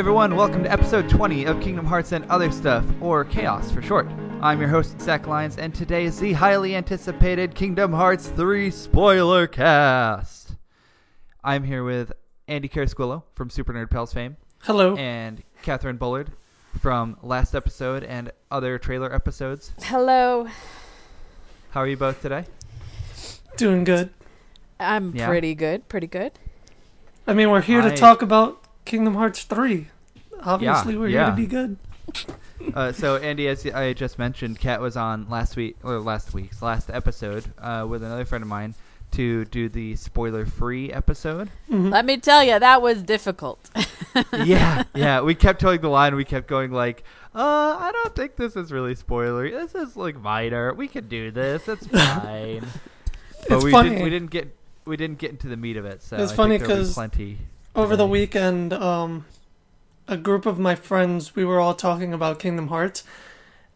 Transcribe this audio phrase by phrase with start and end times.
[0.00, 0.34] Hi, everyone.
[0.34, 4.08] Welcome to episode 20 of Kingdom Hearts and Other Stuff, or Chaos for short.
[4.40, 9.46] I'm your host, Zach Lyons, and today is the highly anticipated Kingdom Hearts 3 spoiler
[9.46, 10.56] cast.
[11.44, 12.12] I'm here with
[12.48, 14.96] Andy Carasquillo from Super Nerd Pals fame, Hello.
[14.96, 16.32] and Catherine Bullard
[16.80, 19.72] from last episode and other trailer episodes.
[19.82, 20.46] Hello.
[21.72, 22.46] How are you both today?
[23.58, 24.08] Doing good.
[24.80, 25.26] I'm Yeah?
[25.28, 25.88] pretty good.
[25.90, 26.32] Pretty good.
[27.26, 28.56] I mean, we're here I- to talk about
[28.90, 29.86] Kingdom Hearts 3.
[30.42, 31.26] Obviously, we're yeah.
[31.26, 31.76] here to be good.
[32.74, 36.60] Uh, so Andy, as I just mentioned, Kat was on last week or last week's
[36.60, 38.74] last episode uh, with another friend of mine
[39.12, 41.48] to do the spoiler-free episode.
[41.70, 41.90] Mhm.
[41.90, 43.70] Let me tell you, that was difficult.
[44.44, 45.22] yeah, yeah.
[45.22, 46.14] We kept towing the line.
[46.16, 47.02] We kept going like,
[47.34, 49.52] uh, I don't think this is really spoilery.
[49.52, 50.74] This is like minor.
[50.74, 51.66] We can do this.
[51.66, 52.66] It's fine.
[53.48, 53.88] but It's we funny.
[53.88, 54.04] didn't.
[54.04, 54.54] We didn't get.
[54.84, 56.02] We didn't get into the meat of it.
[56.02, 57.38] So It's I funny think there'll plenty.
[57.74, 59.26] Over the weekend, um,
[60.08, 63.04] a group of my friends, we were all talking about Kingdom Hearts,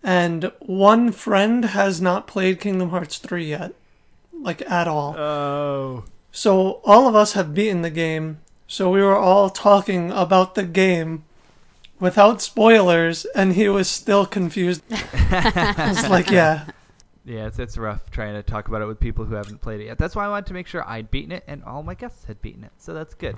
[0.02, 3.74] and one friend has not played Kingdom Hearts 3 yet.
[4.32, 5.16] Like, at all.
[5.16, 6.04] Oh.
[6.32, 10.64] So, all of us have beaten the game, so we were all talking about the
[10.64, 11.24] game
[12.00, 14.82] without spoilers, and he was still confused.
[14.90, 16.66] I was like, yeah.
[17.24, 19.86] Yeah, it's, it's rough trying to talk about it with people who haven't played it
[19.86, 19.98] yet.
[19.98, 22.42] That's why I wanted to make sure I'd beaten it and all my guests had
[22.42, 22.72] beaten it.
[22.76, 23.36] So that's good.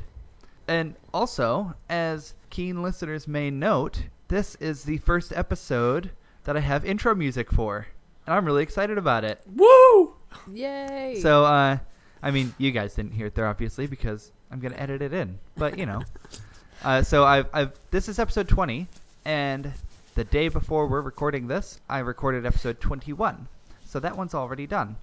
[0.68, 6.10] And also, as keen listeners may note, this is the first episode
[6.44, 7.86] that I have intro music for.
[8.26, 9.40] And I'm really excited about it.
[9.54, 10.14] Woo!
[10.52, 11.20] Yay.
[11.20, 11.78] So, uh,
[12.22, 15.12] I mean, you guys didn't hear it there, obviously, because I'm going to edit it
[15.12, 15.38] in.
[15.56, 16.02] But, you know.
[16.84, 18.88] uh, so, I've, I've, this is episode 20.
[19.24, 19.72] And
[20.16, 23.48] the day before we're recording this, I recorded episode 21.
[23.84, 24.96] So that one's already done.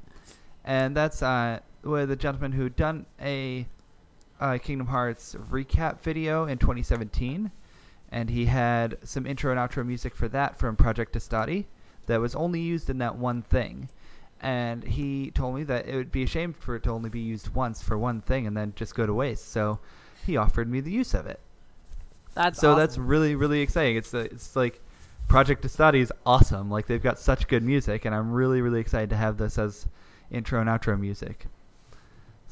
[0.65, 3.65] And that's uh, with a gentleman who done a
[4.43, 7.51] uh, Kingdom Hearts recap video in 2017.
[8.11, 11.65] And he had some intro and outro music for that from Project Destati
[12.05, 13.89] that was only used in that one thing.
[14.39, 17.21] And he told me that it would be a shame for it to only be
[17.21, 19.51] used once for one thing and then just go to waste.
[19.51, 19.79] So
[20.25, 21.39] he offered me the use of it
[22.33, 22.79] that's so awesome.
[22.79, 23.97] that's really really exciting.
[23.97, 24.81] It's the, it's like
[25.27, 26.69] Project Destati is awesome.
[26.69, 29.87] Like they've got such good music, and I'm really really excited to have this as
[30.31, 31.45] intro and outro music.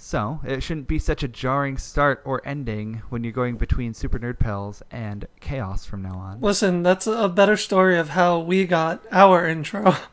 [0.03, 4.17] So it shouldn't be such a jarring start or ending when you're going between Super
[4.17, 6.41] Nerd Pals and Chaos from now on.
[6.41, 9.95] Listen, that's a better story of how we got our intro.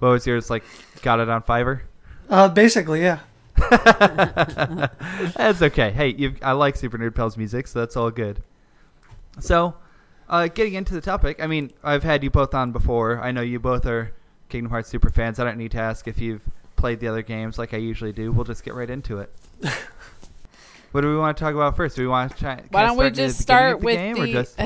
[0.00, 0.62] What was yours like?
[1.02, 1.80] Got it on Fiverr?
[2.30, 3.18] Uh, basically, yeah.
[3.56, 5.90] that's okay.
[5.90, 8.40] Hey, I like Super Nerd Pals music, so that's all good.
[9.40, 9.74] So,
[10.28, 13.20] uh, getting into the topic, I mean, I've had you both on before.
[13.20, 14.12] I know you both are
[14.48, 15.40] Kingdom Hearts super fans.
[15.40, 16.48] I don't need to ask if you've
[16.78, 18.32] played the other games like I usually do.
[18.32, 19.30] We'll just get right into it.
[20.92, 21.96] what do we want to talk about first?
[21.96, 22.62] Do we want to try?
[22.70, 24.22] Why don't we just start the with game, the?
[24.22, 24.58] or just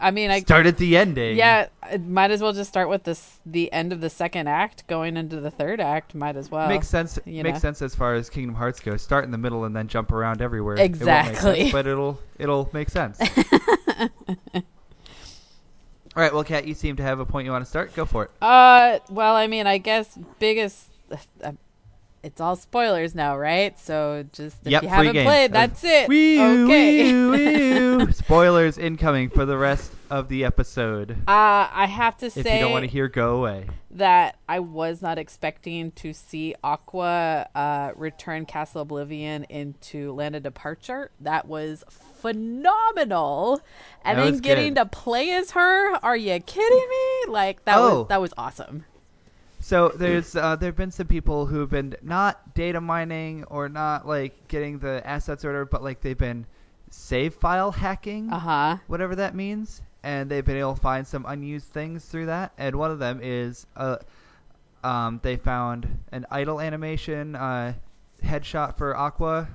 [0.00, 1.36] I mean, I start at the ending?
[1.36, 1.68] yeah,
[2.00, 3.38] might as well just start with this.
[3.46, 6.14] The end of the second act, going into the third act.
[6.14, 6.68] Might as well.
[6.68, 7.18] makes sense.
[7.24, 7.60] you Makes know.
[7.60, 9.02] sense as far as Kingdom Hearts goes.
[9.02, 10.74] Start in the middle and then jump around everywhere.
[10.76, 11.70] It won't make sense, Exactly.
[11.72, 13.20] but it'll it'll make sense.
[16.16, 16.34] All right.
[16.34, 17.94] Well, Kat, you seem to have a point you want to start.
[17.94, 18.30] Go for it.
[18.42, 20.88] Uh, well, I mean, I guess biggest.
[22.22, 23.78] It's all spoilers now, right?
[23.78, 25.24] So just if Yep, you haven't game.
[25.24, 26.06] played, Uh, that's it.
[26.06, 27.14] Wee okay.
[27.14, 28.12] wee wee.
[28.12, 31.12] Spoilers incoming for the rest of the episode.
[31.26, 33.68] Uh, I have to If say you don't want to hear, go away.
[33.92, 40.42] that I was not expecting to see Aqua uh, return Castle Oblivion into Land of
[40.42, 41.10] Departure.
[41.20, 41.84] That was
[42.20, 43.62] phenomenal,
[44.04, 44.80] and That then getting good.
[44.80, 45.94] to play as her.
[46.04, 47.32] Are you kidding me?
[47.32, 48.00] Like that Oh.
[48.00, 48.84] was that was awesome.
[49.60, 54.48] So there's uh, there've been some people who've been not data mining or not like
[54.48, 56.46] getting the assets order, but like they've been
[56.88, 58.32] save file hacking.
[58.32, 58.76] Uh huh.
[58.86, 62.52] whatever that means, and they've been able to find some unused things through that.
[62.58, 63.98] And one of them is uh,
[64.82, 67.74] um, they found an idle animation uh,
[68.24, 69.48] headshot for Aqua,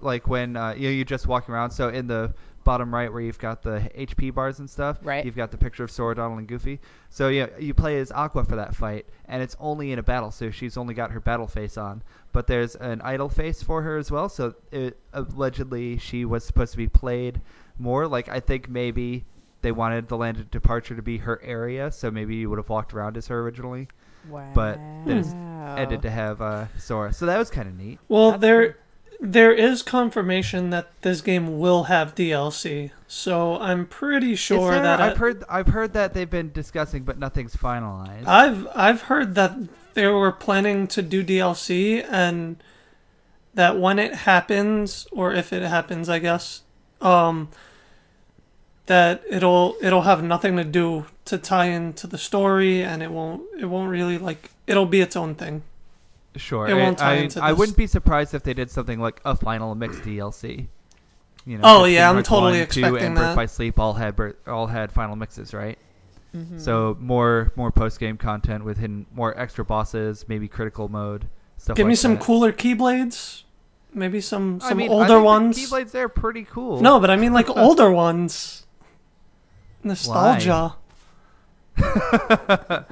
[0.00, 1.70] like when uh, you you're just walking around.
[1.70, 2.32] So in the
[2.70, 5.24] bottom right where you've got the HP bars and stuff, Right.
[5.24, 6.78] You've got the picture of Sora, Donald, and Goofy.
[7.08, 10.30] So yeah, you play as Aqua for that fight, and it's only in a battle,
[10.30, 12.04] so she's only got her battle face on.
[12.32, 14.28] But there's an idle face for her as well.
[14.28, 17.40] So it, allegedly she was supposed to be played
[17.76, 18.06] more.
[18.06, 19.24] Like I think maybe
[19.62, 22.68] they wanted the land of departure to be her area, so maybe you would have
[22.68, 23.88] walked around as her originally.
[24.28, 24.48] Wow.
[24.54, 25.34] But they just
[25.76, 27.98] Ended to have uh, Sora, so that was kind of neat.
[28.08, 28.76] Well, That's there
[29.20, 32.90] there is confirmation that this game will have DLC.
[33.06, 37.02] So I'm pretty sure there- that I've it- heard I've heard that they've been discussing,
[37.04, 38.26] but nothing's finalized.
[38.26, 39.52] I've I've heard that
[39.94, 42.56] they were planning to do DLC and
[43.54, 46.62] that when it happens or if it happens, I guess,
[47.00, 47.48] um
[48.86, 53.42] that it'll it'll have nothing to do to tie into the story, and it won't
[53.58, 55.62] it won't really like it'll be its own thing.
[56.36, 56.68] Sure.
[56.68, 57.58] It won't tie I, into I this.
[57.58, 60.68] wouldn't be surprised if they did something like a final mix DLC.
[61.46, 63.36] You know, oh yeah, I'm totally 1, 2, expecting and Birth that.
[63.36, 65.78] by Sleep all had all had final mixes, right?
[66.36, 66.58] Mm-hmm.
[66.58, 71.76] So more more post game content with hidden more extra bosses, maybe critical mode stuff.
[71.76, 72.20] Give me some that.
[72.20, 73.44] cooler keyblades,
[73.92, 75.58] maybe some I some mean, I older think the ones.
[75.58, 76.80] Keyblades they're pretty cool.
[76.80, 78.66] No, but I mean like older ones.
[79.82, 80.76] Nostalgia.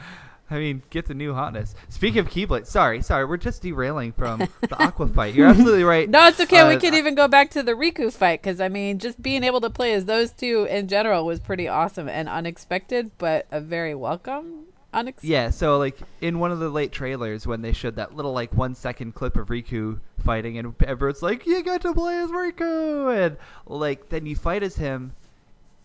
[0.50, 1.74] I mean, get the new hotness.
[1.90, 5.34] Speaking of Keyblade, sorry, sorry, we're just derailing from the Aqua fight.
[5.34, 6.08] You're absolutely right.
[6.18, 6.66] No, it's okay.
[6.66, 9.20] we Uh, could I- even go back to the Riku fight because I mean, just
[9.22, 13.46] being able to play as those two in general was pretty awesome and unexpected, but
[13.50, 14.64] a very welcome.
[14.94, 15.28] Unexpected.
[15.28, 18.54] Yeah, so like in one of the late trailers when they showed that little like
[18.54, 23.14] one second clip of Riku fighting and everyone's like, You got to play as Riku
[23.26, 23.36] and
[23.66, 25.12] like then you fight as him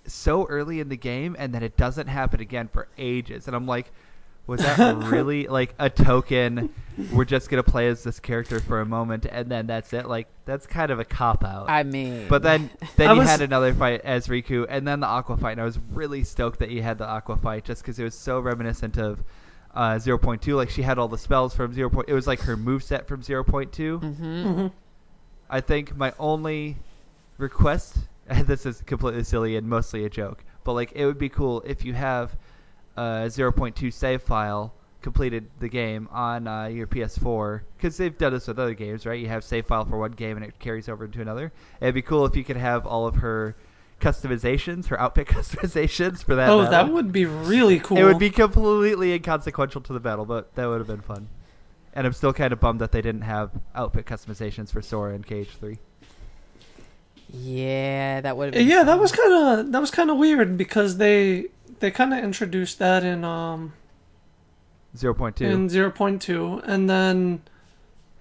[0.05, 3.67] so early in the game and then it doesn't happen again for ages and I'm
[3.67, 3.91] like
[4.45, 6.69] was that really like a token
[7.13, 10.27] we're just gonna play as this character for a moment and then that's it like
[10.45, 13.41] that's kind of a cop out I mean, but then, then I you was- had
[13.41, 15.53] another fight as Riku, and then the Aqua fight.
[15.53, 18.13] And I was really stoked that you had the Aqua fight, just because it was
[18.13, 19.23] so reminiscent of
[19.73, 20.55] uh, 0.2.
[20.57, 21.89] Like she had all the spells from 0.
[21.89, 23.71] Point, it was like her move set from 0.2.
[23.71, 24.15] Mhm.
[24.55, 24.67] hmm
[25.49, 26.75] I think my only
[27.37, 27.97] request,
[28.27, 31.61] and this is completely silly and mostly a joke, but like it would be cool
[31.65, 32.35] if you have
[32.95, 38.47] a 0.2 save file completed the game on uh, your PS4 because they've done this
[38.47, 39.19] with other games, right?
[39.19, 41.51] You have save file for one game and it carries over into another.
[41.81, 43.55] It'd be cool if you could have all of her
[43.99, 46.49] customizations, her outfit customizations for that.
[46.49, 46.71] Oh, battle.
[46.71, 47.97] that would be really cool.
[47.97, 51.27] It would be completely inconsequential to the battle, but that would have been fun.
[51.93, 55.27] And I'm still kind of bummed that they didn't have outfit customizations for Sora and
[55.27, 55.77] KH3.
[57.29, 58.67] yeah, that would have been.
[58.67, 61.47] Yeah, that was kind of that was kind of weird because they
[61.83, 63.73] they kind of introduced that in um
[64.95, 65.41] 0.2.
[65.41, 67.41] in 0.2 and then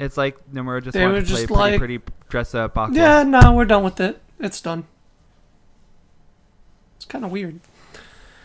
[0.00, 2.92] It's like Nomura just They were to play just pretty, like- pretty dress up Aqua.
[2.96, 4.20] yeah, no, we're done with it.
[4.40, 4.84] It's done.
[6.96, 7.60] It's kind of weird.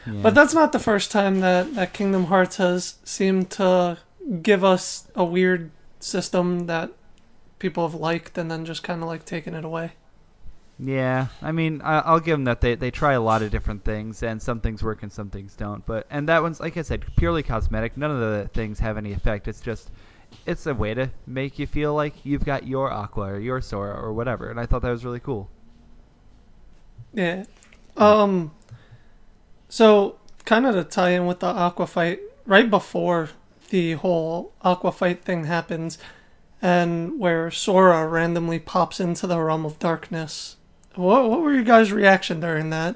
[0.06, 0.22] Yeah.
[0.22, 3.98] But that's not the first time that, that Kingdom Hearts has seemed to
[4.44, 6.92] give us a weird system that
[7.58, 9.94] people have liked and then just kind of like taken it away.
[10.80, 13.84] Yeah, I mean, I, I'll give them that they they try a lot of different
[13.84, 15.84] things, and some things work and some things don't.
[15.86, 17.98] But and that one's like I said, purely cosmetic.
[17.98, 19.48] None of the things have any effect.
[19.48, 19.90] It's just
[20.46, 24.00] it's a way to make you feel like you've got your Aqua or your Sora
[24.00, 24.50] or whatever.
[24.50, 25.50] And I thought that was really cool.
[27.14, 27.46] Yeah.
[27.96, 28.52] Um.
[29.70, 33.32] So, kind of to tie in with the Aqua fight, right before
[33.70, 35.98] the whole Aqua fight thing happens,
[36.62, 40.57] and where Sora randomly pops into the realm of darkness.
[40.98, 42.96] What what were your guys' reaction during that?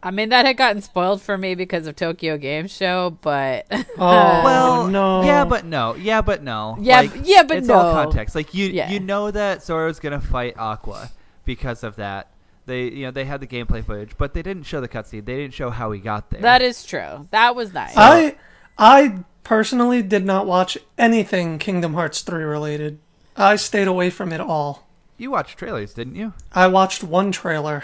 [0.00, 3.96] I mean, that had gotten spoiled for me because of Tokyo Game Show, but Oh
[4.44, 5.22] well, no.
[5.24, 6.76] yeah, but no, yeah, but no.
[6.80, 8.04] Yeah, Like, b- yeah, but it's all no.
[8.04, 8.34] context.
[8.36, 8.90] Like you, Yeah.
[8.90, 11.10] you know that Sora's gonna fight Aqua
[11.44, 12.28] because of that.
[12.66, 15.24] They, you know, they had the gameplay footage, but they didn't show the cutscene.
[15.24, 16.42] They didn't show how he got there.
[16.42, 17.26] that is true.
[17.30, 17.94] That was nice.
[17.96, 18.36] I
[18.78, 23.00] I personally did not watch anything Kingdom Hearts 3 related.
[23.36, 24.86] I stayed away from it all.
[25.18, 26.32] You watched trailers, didn't you?
[26.52, 27.82] I watched one trailer.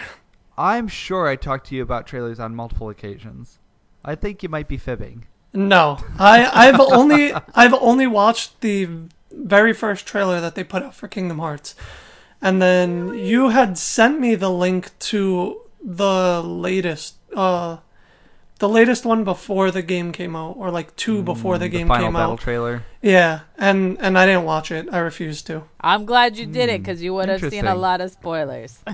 [0.57, 3.59] I'm sure I talked to you about trailers on multiple occasions.
[4.03, 5.25] I think you might be fibbing.
[5.53, 8.89] No, I I've only I've only watched the
[9.31, 11.75] very first trailer that they put out for Kingdom Hearts,
[12.41, 17.77] and then you had sent me the link to the latest uh
[18.59, 21.87] the latest one before the game came out, or like two before the Mm, game
[21.87, 22.39] final came battle out.
[22.39, 22.83] trailer.
[23.01, 24.87] Yeah, and and I didn't watch it.
[24.91, 25.63] I refused to.
[25.81, 28.79] I'm glad you did it Hmm, because you would have seen a lot of spoilers.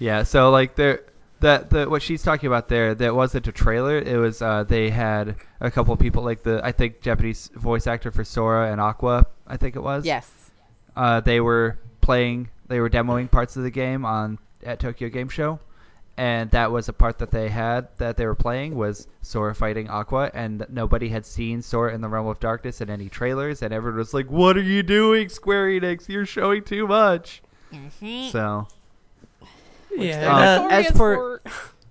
[0.00, 1.02] Yeah, so like there,
[1.40, 3.98] that the what she's talking about there, that wasn't a trailer.
[3.98, 7.86] It was uh, they had a couple of people like the I think Japanese voice
[7.88, 9.26] actor for Sora and Aqua.
[9.46, 10.04] I think it was.
[10.06, 10.30] yes.
[10.96, 15.28] Uh, they were playing, they were demoing parts of the game on at Tokyo Game
[15.28, 15.58] Show,
[16.18, 19.88] and that was a part that they had that they were playing was Sora fighting
[19.88, 23.72] Aqua, and nobody had seen Sora in the Realm of Darkness in any trailers, and
[23.72, 26.08] everyone was like, "What are you doing, Square Enix?
[26.08, 27.40] You're showing too much."
[27.72, 28.30] Mhm.
[28.32, 28.66] So
[29.96, 31.40] Yeah, um, that- as for-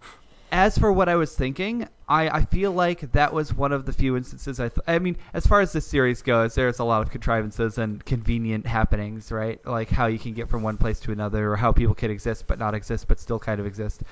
[0.51, 3.91] as for what I was thinking, I, I feel like that was one of the
[3.91, 7.01] few instances I th- I mean, as far as this series goes, there's a lot
[7.01, 9.63] of contrivances and convenient happenings, right?
[9.65, 12.45] Like how you can get from one place to another, or how people can exist
[12.47, 14.03] but not exist but still kind of exist.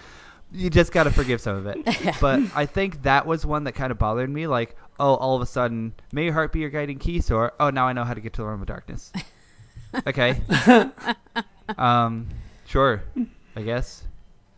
[0.52, 2.18] You just got to forgive some of it.
[2.22, 4.46] but I think that was one that kind of bothered me.
[4.46, 7.54] Like, oh, all of a sudden, may your heart be your guiding key, Sora.
[7.60, 9.12] Oh, now I know how to get to the realm of darkness.
[10.08, 10.42] okay.
[11.78, 12.28] um,
[12.66, 13.04] sure,
[13.56, 14.04] I guess.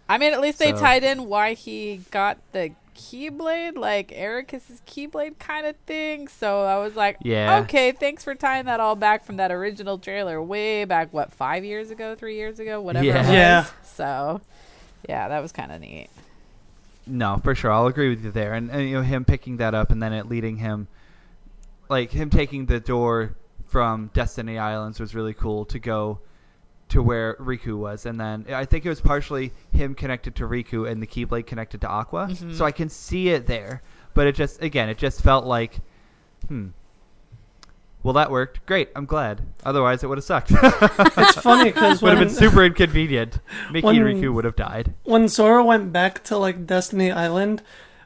[0.10, 5.40] I mean, at least they tied in why he got the Keyblade, like Eraqus's Keyblade
[5.40, 6.28] kind of thing.
[6.28, 7.60] So I was like, Yeah.
[7.60, 11.64] okay, thanks for tying that all back from that original trailer way back, what, five
[11.64, 13.20] years ago, three years ago, whatever it Yeah.
[13.22, 13.30] was.
[13.30, 13.66] Yeah.
[13.84, 14.42] So,
[15.08, 16.10] yeah, that was kind of neat.
[17.06, 17.72] No, for sure.
[17.72, 18.54] I'll agree with you there.
[18.54, 20.88] And, and you know him picking that up and then it leading him
[21.90, 23.36] like him taking the door
[23.68, 26.20] from Destiny Islands was really cool to go
[26.90, 28.06] to where Riku was.
[28.06, 31.82] And then I think it was partially him connected to Riku and the Keyblade connected
[31.82, 32.28] to Aqua.
[32.32, 32.56] Mhm.
[32.56, 33.82] So I can see it there.
[34.14, 35.80] But it just again, it just felt like
[36.48, 36.68] hmm.
[38.04, 38.66] Well, that worked.
[38.66, 38.90] Great.
[38.96, 39.42] I'm glad.
[39.66, 40.52] Otherwise, it would have sucked.
[40.52, 43.40] It's funny because would have been super inconvenient.
[43.72, 44.94] Mickey when- and Riku would have died.
[45.04, 47.64] when Sora went back to like Destiny Island,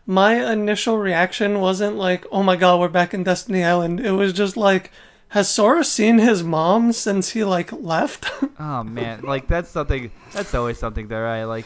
[0.07, 4.33] my initial reaction wasn't like, "Oh my god, we're back in Destiny Island." It was
[4.33, 4.91] just like,
[5.31, 10.11] "Has Sora seen his mom since he like left?" Oh man, like that's something.
[10.33, 11.65] That's always something that I like.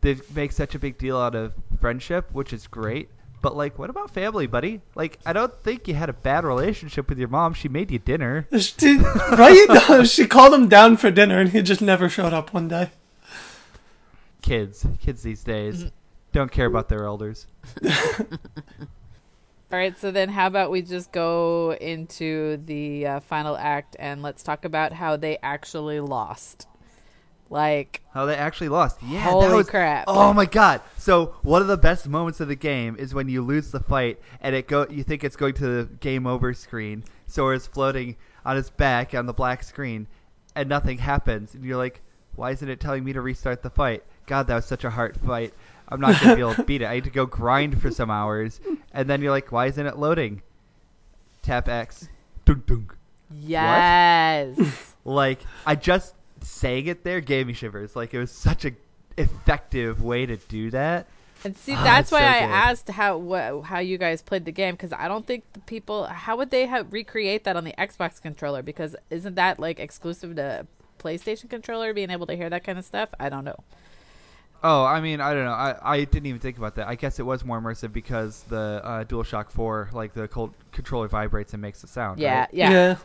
[0.00, 3.08] They make such a big deal out of friendship, which is great.
[3.42, 4.80] But like, what about family, buddy?
[4.94, 7.54] Like, I don't think you had a bad relationship with your mom.
[7.54, 8.48] She made you dinner.
[8.58, 10.02] she, right?
[10.04, 12.90] she called him down for dinner, and he just never showed up one day.
[14.42, 15.88] Kids, kids these days mm-hmm.
[16.32, 17.46] don't care about their elders.
[19.72, 24.22] All right, so then how about we just go into the uh, final act and
[24.22, 26.68] let's talk about how they actually lost.
[27.50, 28.98] Like, How they actually lost.
[29.02, 30.04] Yeah, that Holy was, crap.
[30.08, 30.80] Oh my god!
[30.98, 34.20] So one of the best moments of the game is when you lose the fight
[34.40, 34.86] and it go.
[34.90, 37.04] You think it's going to the game over screen.
[37.26, 40.08] Sora's floating on his back on the black screen,
[40.56, 41.54] and nothing happens.
[41.54, 42.02] And you're like,
[42.34, 44.02] why isn't it telling me to restart the fight?
[44.26, 45.54] God, that was such a hard fight.
[45.88, 46.86] I'm not gonna be able to beat it.
[46.86, 48.60] I need to go grind for some hours.
[48.92, 50.42] And then you're like, why isn't it loading?
[51.42, 52.08] Tap X.
[52.44, 52.94] Dunk dunk.
[53.30, 54.94] yes.
[55.04, 57.94] Like I just saying it there gave me shivers.
[57.94, 58.72] Like it was such a
[59.16, 61.06] effective way to do that.
[61.44, 62.50] And see, Ah, that's why so I good.
[62.50, 66.06] asked how wha how you guys played the game because I don't think the people
[66.06, 70.34] how would they have recreate that on the Xbox controller because isn't that like exclusive
[70.36, 70.66] to
[70.98, 73.10] PlayStation controller being able to hear that kind of stuff?
[73.20, 73.60] I don't know.
[74.64, 75.52] Oh, I mean, I don't know.
[75.52, 76.88] I, I didn't even think about that.
[76.88, 81.08] I guess it was more immersive because the uh, DualShock 4, like the col- controller
[81.08, 82.18] vibrates and makes a sound.
[82.18, 82.48] Yeah, right?
[82.52, 82.96] yeah,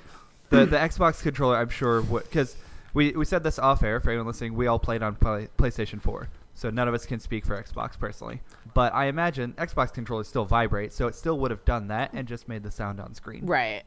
[0.50, 2.56] The the Xbox controller, I'm sure, would because
[2.94, 4.56] we we said this off air for anyone listening.
[4.56, 7.98] We all played on play, PlayStation 4, so none of us can speak for Xbox
[8.00, 8.42] personally.
[8.74, 12.28] But I imagine Xbox controllers still vibrate, so it still would have done that and
[12.28, 13.46] just made the sound on screen.
[13.46, 13.84] right.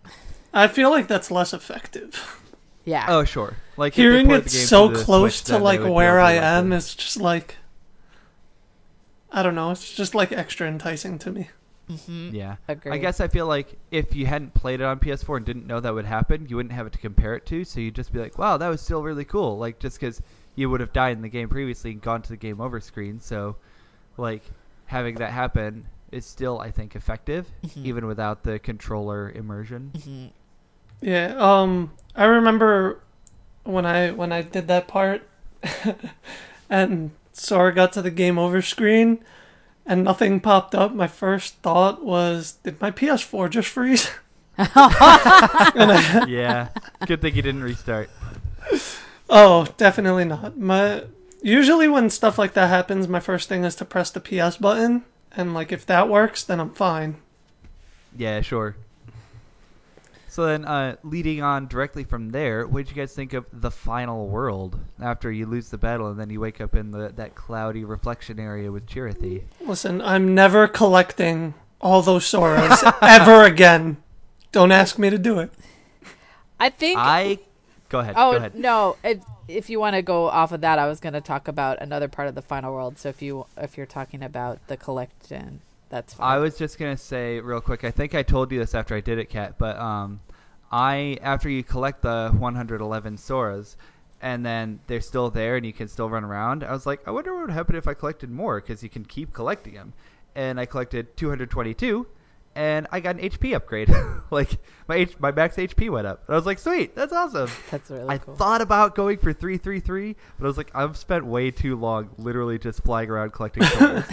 [0.53, 2.41] I feel like that's less effective.
[2.85, 3.07] Yeah.
[3.09, 3.57] Oh, sure.
[3.77, 7.17] Like Hearing it so to close Switch, to like where I am the- is just
[7.19, 7.57] like,
[9.33, 9.71] I don't know.
[9.71, 11.49] It's just like extra enticing to me.
[11.91, 12.31] mm-hmm.
[12.35, 12.57] Yeah.
[12.69, 12.93] Agreed.
[12.93, 15.81] I guess I feel like if you hadn't played it on PS4 and didn't know
[15.81, 17.65] that would happen, you wouldn't have it to compare it to.
[17.65, 20.23] So you'd just be like, "Wow, that was still really cool." Like just because
[20.55, 23.19] you would have died in the game previously and gone to the game over screen,
[23.21, 23.57] so
[24.17, 24.43] like
[24.87, 27.85] having that happen is still, I think, effective Mhm.
[27.85, 29.91] even without the controller immersion.
[29.97, 30.31] Mhm.
[31.01, 31.35] Yeah.
[31.37, 31.91] Um.
[32.17, 33.01] I remember
[33.65, 35.23] when I when I did that part,
[36.71, 39.25] and Sora got to the game over screen,
[39.85, 40.95] and nothing popped up.
[40.95, 44.11] My first thought was, did my PS4 just freeze?
[44.59, 46.69] I, yeah.
[47.07, 48.09] Good thing you didn't restart.
[49.29, 50.57] oh, definitely not.
[50.57, 51.05] My
[51.43, 55.05] usually when stuff like that happens, my first thing is to press the PS button,
[55.33, 57.17] and like if that works, then I'm fine.
[58.17, 58.77] Yeah, sure.
[60.35, 63.71] So then, uh, leading on directly from there, what did you guys think of the
[63.71, 67.37] final world after you lose the battle and then you wake up in the that
[67.37, 69.45] cloudy reflection area with Chirithy?
[69.61, 73.99] Listen, I'm never collecting all those Soras ever again.
[74.51, 75.53] Don't ask me to do it.
[76.59, 76.99] I think.
[76.99, 77.39] I
[77.89, 78.15] go ahead.
[78.19, 78.57] oh go ahead.
[78.57, 78.97] no!
[79.05, 81.81] If, if you want to go off of that, I was going to talk about
[81.81, 82.99] another part of the final world.
[82.99, 85.61] So if you if you're talking about the collection,
[85.95, 86.29] that's fine.
[86.29, 87.85] I was just gonna say real quick.
[87.85, 89.59] I think I told you this after I did it, Kat.
[89.59, 90.21] But um,
[90.73, 93.77] I after you collect the 111 Soras,
[94.21, 96.65] and then they're still there and you can still run around.
[96.65, 99.05] I was like, I wonder what would happen if I collected more because you can
[99.05, 99.93] keep collecting them.
[100.35, 102.09] And I collected 222,
[102.55, 103.91] and I got an HP upgrade.
[104.31, 104.51] like
[104.89, 106.23] my H- my max HP went up.
[106.27, 107.51] And I was like, sweet, that's awesome.
[107.71, 108.11] That's really cool.
[108.11, 108.35] I cool.
[108.37, 112.59] thought about going for 333, but I was like, I've spent way too long literally
[112.59, 114.05] just flying around collecting souls.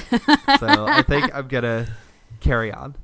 [0.59, 1.91] so I think I'm to
[2.39, 2.95] carry on.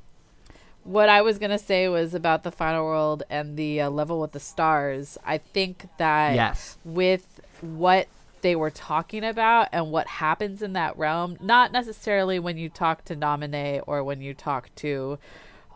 [0.83, 4.31] What I was gonna say was about the final world and the uh, level with
[4.31, 5.17] the stars.
[5.25, 6.77] I think that Yes.
[6.85, 8.07] with what
[8.41, 13.03] they were talking about and what happens in that realm, not necessarily when you talk
[13.05, 15.17] to Naminé or when you talk to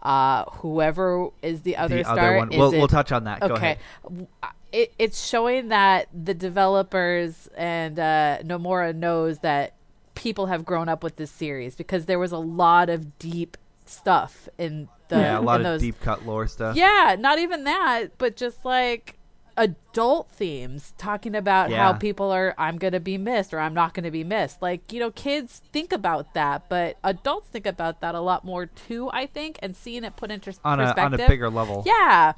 [0.03, 2.17] uh, whoever is the other the star.
[2.19, 2.51] other one.
[2.51, 3.39] is We'll, it- we'll touch on that.
[3.41, 3.77] Go okay.
[4.05, 4.27] ahead.
[4.71, 9.73] It, it's showing that the developers and uh, Nomura knows that
[10.15, 14.47] people have grown up with this series because there was a lot of deep stuff
[14.57, 16.75] in the yeah, a lot of those deep cut lore stuff.
[16.77, 19.17] yeah, not even that, but just like
[19.61, 23.93] adult themes talking about how people are I'm going to be missed or I'm not
[23.93, 24.61] going to be missed.
[24.61, 28.65] Like, you know, kids think about that, but adults think about that a lot more
[28.65, 31.19] too, I think, and seeing it put into on a perspective.
[31.19, 31.83] on a bigger level.
[31.85, 32.33] Yeah.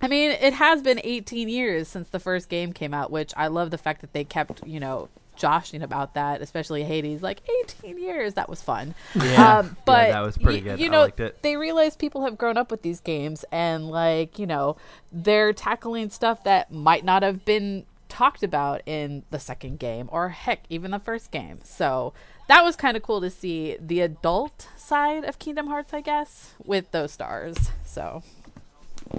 [0.00, 3.46] I mean, it has been 18 years since the first game came out, which I
[3.48, 7.22] love the fact that they kept, you know, joshing about that, especially Hades.
[7.22, 7.40] Like
[7.82, 8.94] 18 years, that was fun.
[9.14, 9.58] Yeah.
[9.60, 10.80] Um, but Yeah, that was pretty y- good.
[10.80, 11.42] You I know, liked it.
[11.42, 14.76] they realize people have grown up with these games, and like you know,
[15.10, 20.30] they're tackling stuff that might not have been talked about in the second game, or
[20.30, 21.58] heck, even the first game.
[21.64, 22.12] So
[22.48, 26.54] that was kind of cool to see the adult side of Kingdom Hearts, I guess,
[26.64, 27.56] with those stars.
[27.84, 28.22] So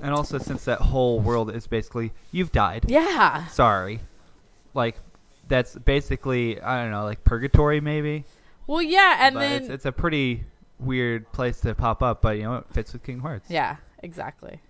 [0.01, 2.85] And also, since that whole world is basically you've died.
[2.87, 3.99] yeah, Sorry,
[4.73, 4.95] like
[5.49, 8.23] that's basically I don't know, like purgatory maybe.
[8.67, 10.45] well, yeah, and but then it's, it's a pretty
[10.79, 13.49] weird place to pop up, but you know it fits with Kingdom Hearts.
[13.49, 14.61] yeah, exactly.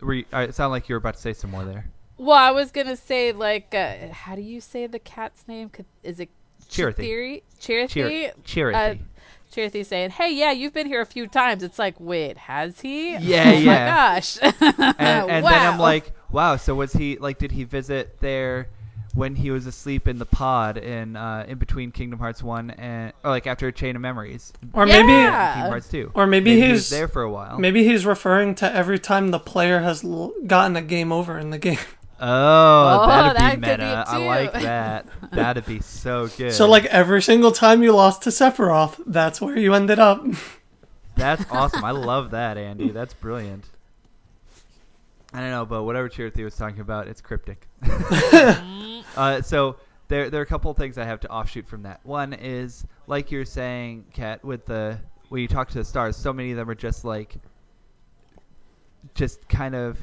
[0.00, 1.90] Were you, uh, it sounded like you were about to say some more there.
[2.16, 5.70] Well, I was gonna say like, uh, how do you say the cat's name?
[6.02, 6.28] Is it
[6.68, 7.42] Chirithy.
[7.60, 7.88] Chithiri?
[7.88, 8.32] Chirithy?
[8.44, 8.94] Cheer, Uh.
[9.52, 13.16] Chirithy saying, "Hey, yeah, you've been here a few times." It's like, wait, has he?
[13.16, 13.64] Yeah, oh yeah.
[13.64, 13.74] My
[14.14, 14.38] gosh.
[14.42, 16.54] and, and then I'm like, wow.
[16.54, 17.38] So was he like?
[17.38, 18.68] Did he visit there
[19.14, 23.12] when he was asleep in the pod in uh, in between Kingdom Hearts one and
[23.24, 24.92] or like after a Chain of Memories, Or Yeah.
[25.02, 27.58] maybe Kingdom Hearts two, Or maybe he he's- was there for a while.
[27.58, 31.50] maybe he's referring to every time the player has l- gotten a game over in
[31.50, 31.78] the game.
[32.22, 34.04] Oh, Oh, that'd that be could be meta.
[34.06, 35.06] I like that.
[35.32, 36.52] That'd be so good.
[36.52, 40.22] So like every single time you lost to Sephiroth, that's where you ended up.
[41.16, 41.82] That's awesome.
[41.82, 42.90] I love that, Andy.
[42.90, 43.64] That's brilliant.
[45.32, 47.66] I don't know, but whatever Chirithy was talking about, it's cryptic.
[49.16, 49.76] Uh, so
[50.08, 52.00] there, there are a couple of things I have to offshoot from that.
[52.04, 56.32] One is, like you're saying, Kat, with the when you talk to the stars, so
[56.32, 57.36] many of them are just like,
[59.14, 59.98] just kind of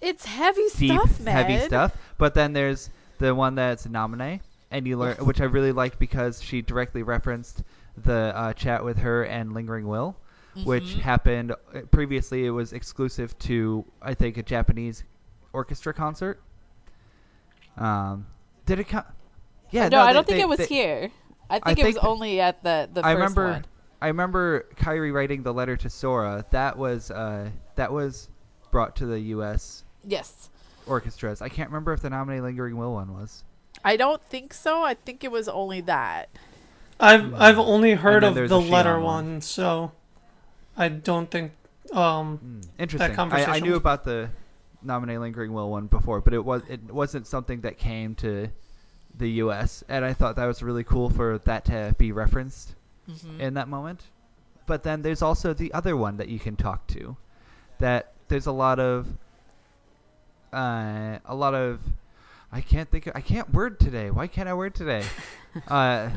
[0.00, 1.34] it's heavy deep, stuff, man.
[1.36, 1.96] heavy stuff.
[2.18, 6.42] But then there's the one that's Naminé, and you learn, which I really liked because
[6.42, 7.62] she directly referenced
[7.96, 10.16] the uh, chat with her and Lingering Will,
[10.64, 11.00] which Mhm.
[11.00, 12.46] happened uh, previously.
[12.46, 15.04] It was exclusive to I think a Japanese
[15.52, 16.40] orchestra concert.
[17.76, 18.26] Um,
[18.70, 19.04] did it come?
[19.70, 21.10] Yeah, no, I they- don't think they- it was they- here.
[21.50, 23.44] I think I it was think- only at the the I first remember.
[23.52, 23.64] one.
[24.00, 26.44] I remember Kairi writing the letter to Sora.
[26.50, 28.28] That was uh, that was
[28.70, 29.84] brought to the U.S.
[30.04, 30.48] Yes.
[30.86, 31.42] orchestras.
[31.42, 33.42] I can't remember if the Naminé Lingering Will one was.
[33.84, 34.82] I don't think so.
[34.84, 36.28] I think it was only that.
[37.00, 39.04] I've I've only heard of the a Xion letter one.
[39.32, 39.92] one, so
[40.76, 41.52] I don't think
[41.92, 43.18] um Hmm, Interesting.
[43.18, 44.30] I, I knew about the
[44.84, 48.48] Naminé Lingering Will one before, but it was it wasn't something that came to
[49.16, 49.82] the U.S.
[49.88, 52.74] and I thought that was really cool for that to be referenced
[53.10, 53.40] Mhm.
[53.40, 54.04] in that moment.
[54.66, 57.16] But then there's also the other one that you can talk to.
[57.78, 59.08] That there's a lot of
[60.52, 61.80] uh, a lot of
[62.52, 64.10] I can't think of, I can't word today.
[64.10, 65.04] Why can't I word today?
[65.68, 66.10] uh,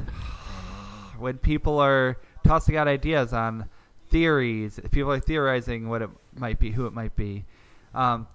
[1.20, 3.70] when people are tossing out ideas on
[4.10, 7.46] theories, people are theorizing what it might be, who it might be.
[7.94, 8.28] Um,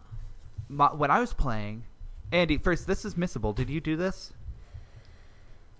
[0.68, 1.84] my, when I was playing,
[2.32, 3.54] Andy, first, this is missable.
[3.54, 4.32] Did you do this?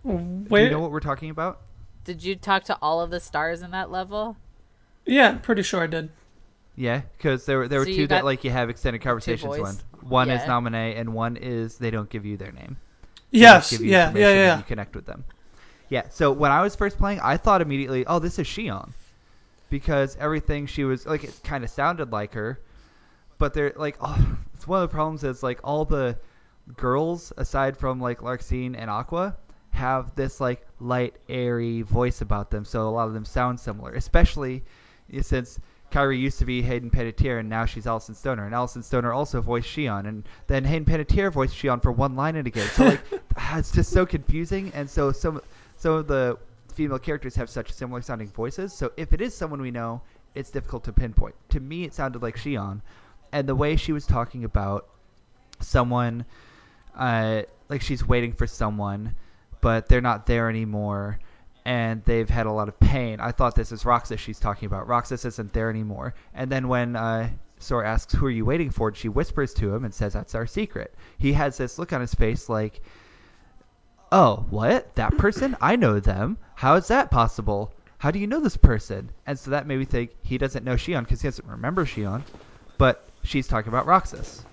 [0.05, 0.13] Do
[0.51, 1.61] you know what we're talking about?
[2.05, 4.37] Did you talk to all of the stars in that level?
[5.05, 6.11] Yeah, pretty sure I did.
[6.77, 9.57] Yeah, because there were there were So you two that like you have extended conversations.
[9.57, 9.61] voice?
[9.61, 12.77] One one is Naminé, and one is they don't give you their name.
[13.33, 14.57] They Yes, give you yeah, yeah, information yeah.
[14.59, 15.25] You connect with them.
[15.89, 16.09] Yeah.
[16.09, 18.93] So when I was first playing, I thought immediately, oh, this is Xion,
[19.69, 22.61] because everything she was like, it kind of sounded like her,
[23.39, 26.19] but they're like, oh, it's one of the problems is like all the
[26.77, 29.37] girls aside from like Larxene and Aqua
[29.71, 33.95] have this like light, airy voice about them, so a lot of them sound similar,
[33.95, 34.65] especially
[35.21, 35.61] since
[35.93, 39.41] Kairi used to be Hayden Panettiere and now she's Alyson Stoner, and Alyson Stoner also
[39.41, 42.67] voiced Xion, and then Hayden Panettiere voiced Xion for one line in a game.
[42.67, 43.01] So like,
[43.37, 45.41] ah, it's just so confusing, and so some
[45.77, 46.37] some of the
[46.75, 48.73] female characters have such similar sounding voices.
[48.73, 50.03] So if it is someone we know,
[50.35, 51.37] it's difficult to pinpoint.
[51.51, 52.81] To me, it sounded like Xion,
[53.33, 54.89] and the way she was talking about
[55.61, 56.25] someone,
[56.97, 59.15] uh, like she's waiting for someone,
[59.61, 61.19] but they're not there anymore
[61.69, 63.21] and they've had a lot of pain.
[63.21, 64.89] I thought this is Roxas she's talking about.
[64.89, 66.15] Roxas isn't there anymore.
[66.33, 69.85] And then when uh, Sora asks, "Who are you waiting for?" she whispers to him
[69.85, 72.81] and says, "That's our secret." He has this look on his face like,
[74.11, 74.95] "Oh, what?
[74.95, 75.59] That person?
[75.61, 76.39] I know them.
[76.55, 77.75] How is that possible?
[77.99, 80.77] How do you know this person?" And so that made me think he doesn't know
[80.77, 82.23] Xion because he doesn't remember Xion,
[82.79, 84.45] but she's talking about Roxas.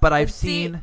[0.00, 0.82] But I've see, seen.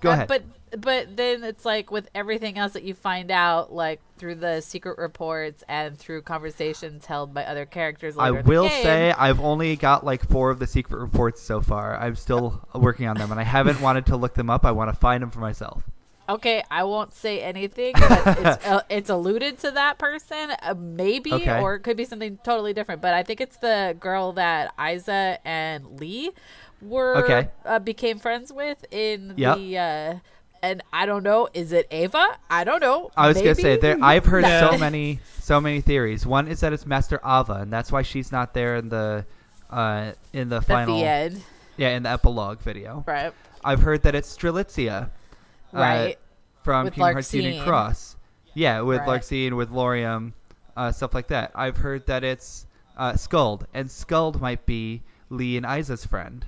[0.00, 0.28] Go Uh, ahead.
[0.28, 0.42] But
[0.80, 4.98] but then it's like with everything else that you find out, like through the secret
[4.98, 8.18] reports and through conversations held by other characters.
[8.18, 11.40] I Later in the will say I've only got like four of the secret reports
[11.42, 11.96] so far.
[11.96, 14.64] I'm still working on them, and I haven't wanted to look them up.
[14.64, 15.84] I want to find them for myself.
[16.28, 21.32] Okay, I won't say anything, but it's uh, it's alluded to that person, uh, maybe,
[21.34, 21.60] Okay.
[21.60, 23.02] or it could be something totally different.
[23.02, 26.30] But I think it's the girl that Isa and Lea
[26.80, 27.48] were Okay.
[27.66, 29.56] uh, became friends with in Yep.
[29.58, 29.78] the.
[29.78, 30.14] Uh,
[30.62, 32.26] and I don't know, is it Ava?
[32.48, 33.10] I don't know.
[33.18, 33.98] I was gonna say there.
[34.00, 34.60] I've heard Yeah.
[34.70, 36.24] so many, so many theories.
[36.24, 39.26] One is that it's Master Ava, and that's why she's not there in the,
[39.68, 41.42] uh, in the at final, the end,
[41.76, 43.04] yeah, in the epilogue video.
[43.06, 43.34] right?
[43.62, 45.10] I've heard that it's Strelitzia,
[45.74, 46.18] uh, Right.
[46.62, 48.16] from With Kingdom Hearts Union Cross.
[48.54, 49.20] Yeah, with Right.
[49.20, 50.32] Larxene, with Lauriam,
[50.76, 51.50] uh, stuff like that.
[51.54, 56.44] I've heard that it's uh, Skuld, and Skuld might be Lea and Isa's friend.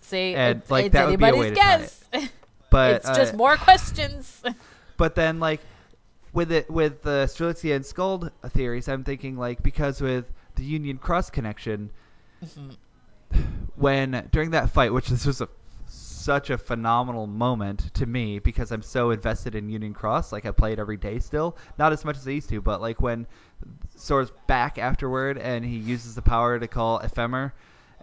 [0.00, 2.04] See, And, it's, like, it's that would be a anybody's way to tie guess.
[2.70, 4.42] But it's just uh, more questions.
[4.96, 5.60] But then, like,
[6.32, 10.98] with it with the Strelitzia and Skuld theories, I'm thinking like because with the Union
[10.98, 11.90] Cross connection,
[13.76, 15.48] when during that fight, which this was a
[16.20, 20.50] such a phenomenal moment to me because I'm so invested in Union Cross, like I
[20.50, 23.26] play it every day still, not as much as I used to, but like when
[23.96, 27.52] Sora's back afterward and he uses the power to call Ephemer,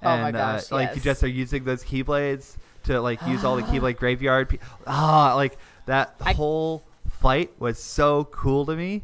[0.03, 3.55] Oh and gosh, uh, like you just are using those keyblades to like use all
[3.55, 4.59] the keyblade graveyard.
[4.85, 9.03] Ah, like that I- whole fight was so cool to me.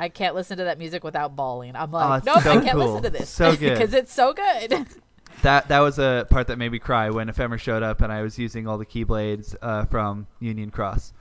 [0.00, 1.76] I can't listen to that music without bawling.
[1.76, 2.86] I'm Oh, like, nope, so I can't cool.
[2.94, 3.74] listen to this So good.
[3.74, 4.86] because it's so good.
[5.42, 8.22] That that was a part that made me cry when Ephemer showed up and I
[8.22, 11.12] was using all the keyblades uh, from Union Cross.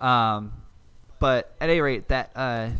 [0.00, 0.52] Um,
[1.18, 2.70] but at any rate, that uh,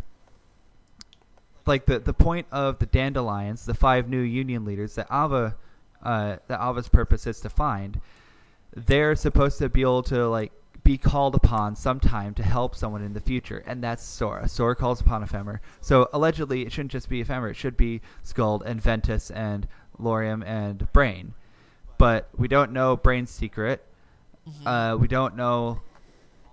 [1.67, 5.57] like the the point of the Dandelions, the five new Union leaders that Ava,
[6.03, 8.01] uh, that Ava's purpose is to find,
[8.75, 10.53] they're supposed to be able to like
[10.85, 14.49] be called upon sometime to help someone in the future, and that's Sora.
[14.49, 15.59] Sora calls upon Ephemer.
[15.81, 19.67] So allegedly, it shouldn't just be Ephemer; it should be Skuld and Ventus and
[20.01, 21.35] Lauriam and Brain.
[21.99, 23.85] But we don't know Brain's secret.
[24.65, 25.81] Uh, we don't know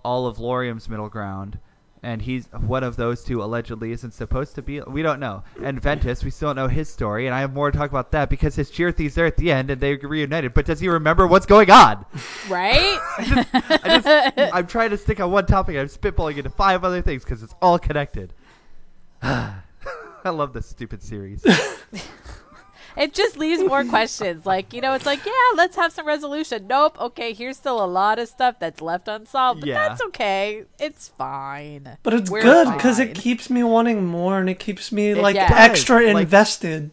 [0.03, 1.59] all of Lauriam's middle ground,
[2.01, 4.81] and he's one of those two allegedly isn't supposed to be.
[4.81, 5.43] We don't know.
[5.61, 8.11] And Ventus, we still don't know his story, and I have more to talk about
[8.11, 10.53] that because his Chirithies are at the end and they reunited.
[10.53, 12.05] But does he remember what's going on?
[12.49, 12.99] right?
[13.19, 15.77] I just, I'm trying to stick on one topic.
[15.77, 18.33] I'm spitballing into five other things because it's all connected.
[19.21, 21.45] I love this stupid series.
[22.97, 24.45] it just leaves more questions.
[24.45, 26.67] Like, you know, it's like, yeah, let's have some resolution.
[26.67, 26.99] Nope.
[26.99, 29.87] Okay, here's still a lot of stuff that's left unsolved, but Yeah.
[29.87, 30.65] that's okay.
[30.79, 31.97] It's fine.
[32.03, 35.17] But it's We're good because it keeps me wanting more and it keeps me It-
[35.17, 35.49] like yeah.
[35.51, 36.91] extra like- invested.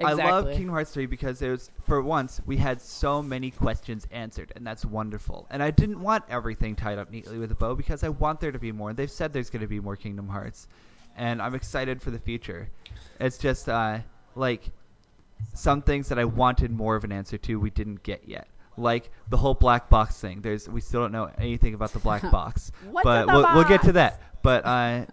[0.00, 0.22] Exactly.
[0.22, 4.52] I love Kingdom Hearts 3 because there's for once we had so many questions answered,
[4.54, 5.48] and that's wonderful.
[5.50, 8.52] And I didn't want everything tied up neatly with a bow because I want there
[8.52, 8.92] to be more.
[8.92, 10.68] They've said there's going to be more Kingdom Hearts,
[11.16, 12.68] and I'm excited for the future.
[13.18, 13.98] It's just uh,
[14.36, 14.70] like
[15.54, 18.48] some things that I wanted more of an answer to we didn't get yet.
[18.76, 20.40] Like the whole black box thing.
[20.40, 22.70] There's we still don't know anything about the black box.
[23.02, 24.20] But in the we'll, we'll get to that.
[24.42, 25.06] But uh,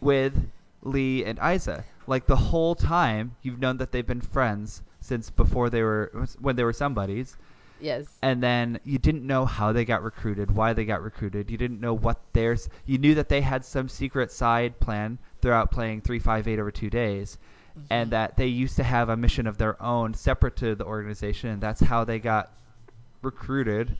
[0.00, 0.50] with
[0.82, 5.70] Lea and Isa, like the whole time you've known that they've been friends since before
[5.70, 7.36] they were when they were somebodies
[7.84, 8.06] yes.
[8.22, 11.50] and then you didn't know how they got recruited, why they got recruited.
[11.50, 12.68] You didn't know what theirs.
[12.86, 16.70] You knew that they had some secret side plan throughout playing three five eight over
[16.70, 17.38] two days,
[17.90, 21.50] and that they used to have a mission of their own separate to the organization,
[21.50, 22.52] and that's how they got
[23.22, 23.96] recruited.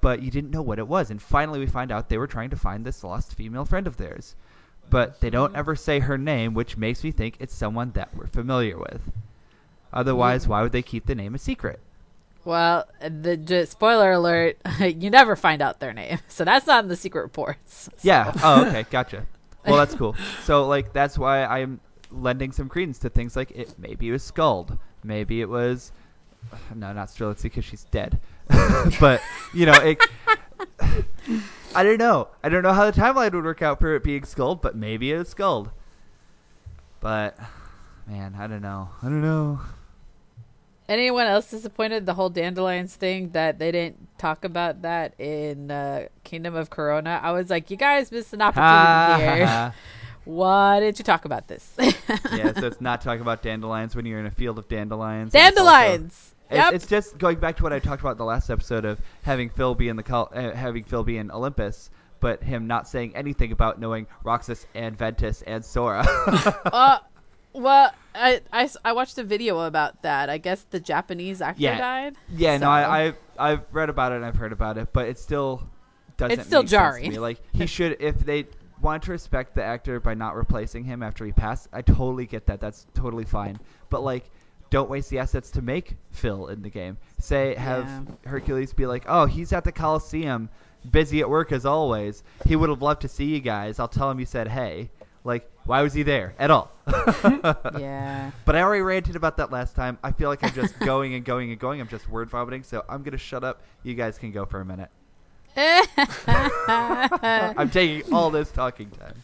[0.00, 2.50] But you didn't know what it was, and finally we find out they were trying
[2.50, 4.34] to find this lost female friend of theirs.
[4.88, 8.26] But they don't ever say her name, which makes me think it's someone that we're
[8.26, 9.12] familiar with.
[9.92, 11.80] Otherwise, why would they keep the name a secret?
[12.44, 16.18] Well, the spoiler alert, you never find out their name.
[16.28, 17.90] So that's not in the secret reports.
[18.02, 18.32] Yeah.
[18.42, 18.86] Oh, okay.
[18.90, 19.26] Gotcha.
[19.66, 20.16] Well, that's cool.
[20.44, 21.80] So, like, that's why I'm
[22.10, 23.74] lending some credence to things like it.
[23.78, 24.78] Maybe it was Skuld.
[25.02, 25.92] Maybe it was.
[26.74, 28.18] No, not Strelitzia because she's dead.
[29.00, 29.20] but
[29.52, 29.98] you know, it.
[31.74, 32.28] I don't know.
[32.42, 35.12] I don't know how the timeline would work out for it being Skuld, but maybe
[35.12, 35.70] it's Skuld.
[37.00, 37.38] But
[38.06, 38.90] man, I don't know.
[39.02, 39.60] I don't know.
[40.88, 46.08] Anyone else disappointed the whole dandelions thing that they didn't talk about that in uh,
[46.24, 47.20] Kingdom of Corona?
[47.22, 49.72] I was like, you guys missed an opportunity here.
[50.30, 51.72] Why didn't you talk about this?
[51.78, 55.34] yeah, so it's not talking about dandelions when you're in a field of dandelions.
[55.34, 56.34] and it's also- dandelions.
[56.50, 56.72] It's, Yep.
[56.74, 59.50] it's just going back to what I talked about in the last episode of having
[59.50, 63.14] Phil be in the col- uh, having Phil be in Olympus, but him not saying
[63.14, 66.04] anything about knowing Roxas and Ventus and Sora.
[66.72, 66.98] uh,
[67.52, 70.28] well, I, I, I, watched a video about that.
[70.28, 71.78] I guess the Japanese actor Yeah.
[71.78, 72.16] died.
[72.28, 75.22] yeah, no, I, I I've read about it and I've heard about it, but it's
[75.22, 75.68] still
[76.16, 77.20] doesn't It's still make sense to jarring.
[77.20, 78.46] Like he should if they
[78.82, 82.46] want to respect the actor by not replacing him after he passed, I totally get
[82.46, 82.60] that.
[82.60, 83.58] That's totally fine.
[83.88, 84.30] But like
[84.70, 86.96] don't waste the assets to make Phil in the game.
[87.18, 88.30] Say have Yeah.
[88.30, 90.48] Hercules be like, "Oh, he's at the Coliseum,
[90.90, 92.22] busy at work as always.
[92.46, 93.80] He would have loved to see you guys.
[93.80, 94.90] I'll tell him you said hey."
[95.22, 96.72] Like, why was he there at all?
[97.78, 98.30] Yeah.
[98.46, 99.98] But I already ranted about that last time.
[100.02, 101.80] I feel like I'm just going and going and going.
[101.80, 102.62] I'm just word vomiting.
[102.62, 103.62] So I'm gonna shut up.
[103.82, 104.88] You guys can go for a minute.
[106.26, 109.22] I'm taking all this talking time.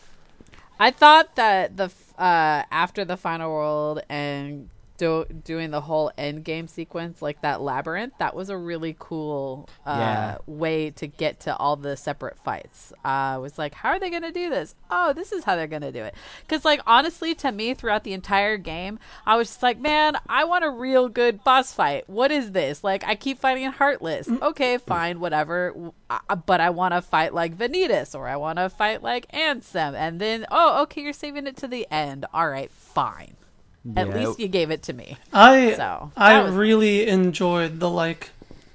[0.79, 6.45] I thought that the uh, after the final world and do- doing the whole end
[6.45, 10.39] game sequence, like that labyrinth, that was a really cool uh, Yeah.
[10.47, 12.93] way to get to all the separate fights.
[13.05, 14.75] Uh, I was like, how are they going to do this?
[14.91, 16.15] Oh, this is how they're going to do it.
[16.43, 20.45] Because, like, honestly, to me, throughout the entire game, I was just like, man, I
[20.45, 22.09] want a real good boss fight.
[22.09, 22.83] What is this?
[22.85, 24.29] Like, I keep fighting Heartless.
[24.29, 25.75] Okay, fine, whatever.
[26.09, 29.95] I- but I want to fight like Vanitas or I want to fight like Ansem.
[29.95, 32.27] And then, oh, okay, you're saving it to the end.
[32.33, 33.35] All right, fine.
[33.95, 35.17] At least you gave it to me.
[35.33, 38.31] I So, I that was- really enjoyed the like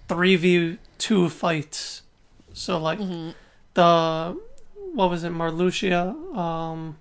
[0.07, 2.03] three v two fights.
[2.53, 3.31] So like Mm-hmm.
[3.73, 4.37] the
[4.93, 6.13] what was it, Marluxia?
[6.35, 6.97] Um,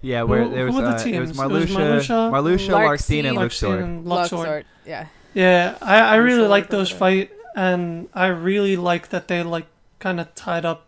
[0.00, 1.16] Yeah, where Who- there was, who were the uh, it was teams?
[1.16, 3.78] It was Marluxia, Marluxia, Marluxia, Larxene, and Larxene, Luxor.
[3.78, 4.36] And Luxor.
[4.36, 5.06] Luxord, yeah.
[5.34, 9.66] Yeah, I, I really Luxor, like those fight, and I really like that they like
[9.98, 10.86] kind of tied up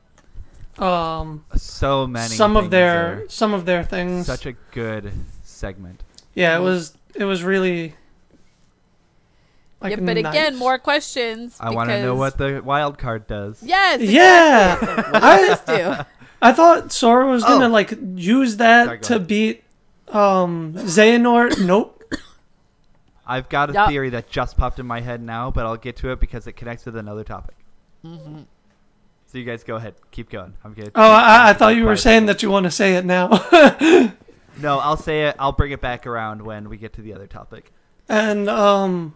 [0.78, 2.28] um So many.
[2.34, 3.28] some of their there.
[3.28, 4.26] some of their things.
[4.26, 5.12] Such a good
[5.60, 6.02] segment.
[6.34, 7.94] yeah, it was it was really.
[9.82, 11.56] Like, yeah, but again, more questions.
[11.58, 13.62] I want to know what the wild card does.
[13.62, 14.02] Yes.
[14.02, 14.74] Yeah.
[14.74, 15.02] Exactly.
[15.12, 16.04] what I- does this do?
[16.42, 17.68] I thought Sora was gonna Oh.
[17.68, 19.26] like use that go to ahead.
[19.26, 19.62] beat
[20.08, 21.64] um Xehanort.
[21.64, 22.02] nope.
[23.26, 23.88] I've got a Yup.
[23.88, 26.52] theory that just popped in my head now, but I'll get to it because it
[26.54, 27.54] connects with another topic.
[28.04, 28.40] Mm-hmm.
[29.26, 30.54] So you guys go ahead, keep going.
[30.64, 30.90] I'm good.
[30.94, 33.28] Oh, I, I thought you were saying that you want to say it now.
[34.60, 35.36] No, I'll say it.
[35.38, 37.72] I'll bring it back around when we get to the other topic.
[38.08, 39.14] and um,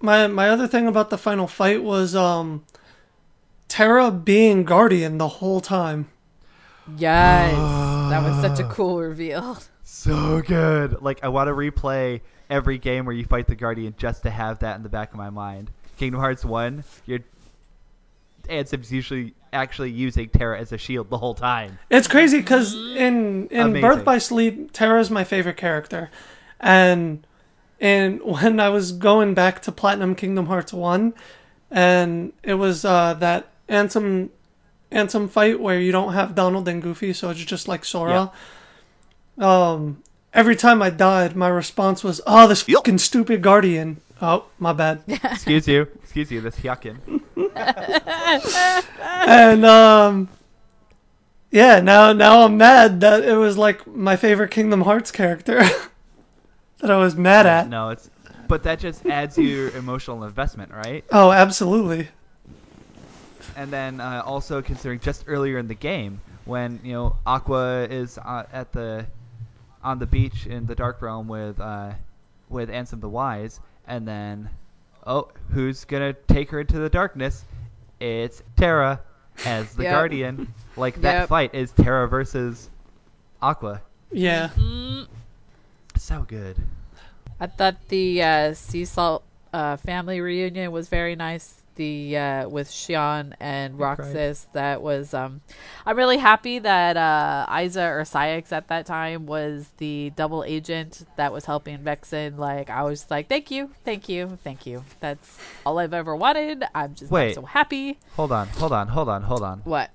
[0.00, 2.64] my my other thing about the final fight was um,
[3.68, 6.08] Terra being Guardian the whole time.
[6.96, 7.54] Yes.
[8.10, 9.58] that was such a cool reveal.
[9.82, 11.02] So good.
[11.02, 14.60] Like I want to replay every game where you fight the Guardian just to have
[14.60, 15.70] that in the back of my mind.
[15.96, 17.20] Kingdom Hearts One, your
[18.46, 21.78] Ansem's usually actually using Terra as a shield the whole time.
[21.90, 23.80] It's crazy because in in Amazing.
[23.80, 26.10] Birth by Sleep, Terra's my favorite character,
[26.60, 27.26] and
[27.80, 31.14] and when I was going back to Platinum Kingdom Hearts One,
[31.70, 34.30] and it was uh, that Ansem
[34.92, 38.30] Ansem fight where you don't have Donald and Goofy, so it's just like Sora.
[39.38, 42.78] Um, every time I died, my response was, "Oh, this Yup.
[42.78, 45.02] fucking stupid Guardian." Oh, my bad.
[45.08, 45.82] Excuse you.
[46.02, 46.40] Excuse you.
[46.40, 46.96] This Hyakin.
[49.28, 50.28] and um
[51.50, 55.60] yeah now now i'm mad that it was like my favorite kingdom hearts character
[56.80, 58.10] that i was mad at No, it's
[58.48, 61.04] but that just adds your emotional investment, right?
[61.12, 62.08] oh absolutely
[63.56, 68.18] And then uh, also considering just earlier in the game when you know Aqua is
[68.18, 69.06] uh, at the
[69.82, 71.92] on the beach in the Dark Realm with uh,
[72.48, 74.50] with Ansem the Wise, and then
[75.06, 77.44] oh, who's gonna take her into the darkness?
[78.00, 79.00] It's Terra
[79.44, 79.92] as the Yep.
[79.92, 80.52] Guardian.
[80.76, 81.28] Like that Yep.
[81.28, 82.68] fight is Terra versus
[83.40, 83.82] Aqua.
[84.12, 85.06] yeah Mm,
[85.96, 86.56] So good.
[87.40, 89.22] I thought the uh, sea salt
[89.52, 91.62] uh, family reunion was very nice.
[91.76, 95.14] The uh, with Xion and Roxas, that was.
[95.14, 95.42] Um,
[95.84, 101.06] I'm really happy that uh, Isa or Saïx at that time was the double agent
[101.16, 102.38] that was helping Vexen.
[102.38, 104.84] Like I was like, thank you, thank you, thank you.
[105.00, 106.64] That's all I've ever wanted.
[106.74, 107.34] I'm just Wait.
[107.34, 107.98] so happy.
[108.16, 109.60] Hold on, hold on, hold on, hold on.
[109.60, 109.90] What?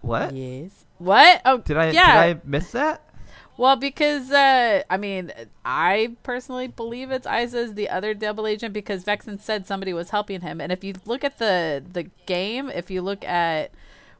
[0.00, 0.34] What?
[0.34, 0.86] Yes.
[0.98, 1.42] What?
[1.44, 2.26] Oh, Did I Yeah.
[2.26, 3.02] did I miss that?
[3.60, 5.32] Well, because uh, I mean,
[5.66, 10.40] I personally believe it's Isa's the other double agent because Vexen said somebody was helping
[10.40, 13.72] him, and if you look at the the game, if you look at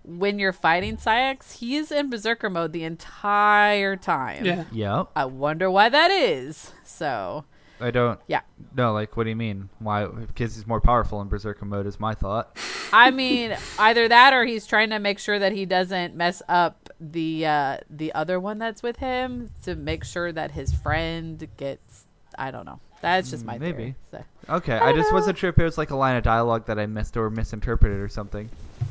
[0.05, 4.45] when you're fighting Saïx, he's in berserker mode the entire time.
[4.45, 5.13] yeah Yep.
[5.17, 6.73] I wonder why that is.
[6.85, 7.47] So
[7.81, 8.21] I don't.
[8.27, 8.43] Yeah.
[8.77, 9.71] No, like, what do you mean?
[9.79, 10.05] Why?
[10.05, 12.59] Because he's more powerful in Berserker mode, is my thought.
[12.93, 16.80] I mean, either that or he's trying to make sure that he doesn't mess up
[17.01, 22.05] the uh, the other one that's with him to make sure that his friend gets.
[22.39, 22.81] I don't know.
[23.01, 23.77] That's just my Mm, Maybe.
[23.77, 23.95] theory.
[24.11, 24.25] So.
[24.57, 26.85] Okay, I just wasn't sure if it was like a line of dialogue that I
[26.87, 28.49] missed or misinterpreted or something.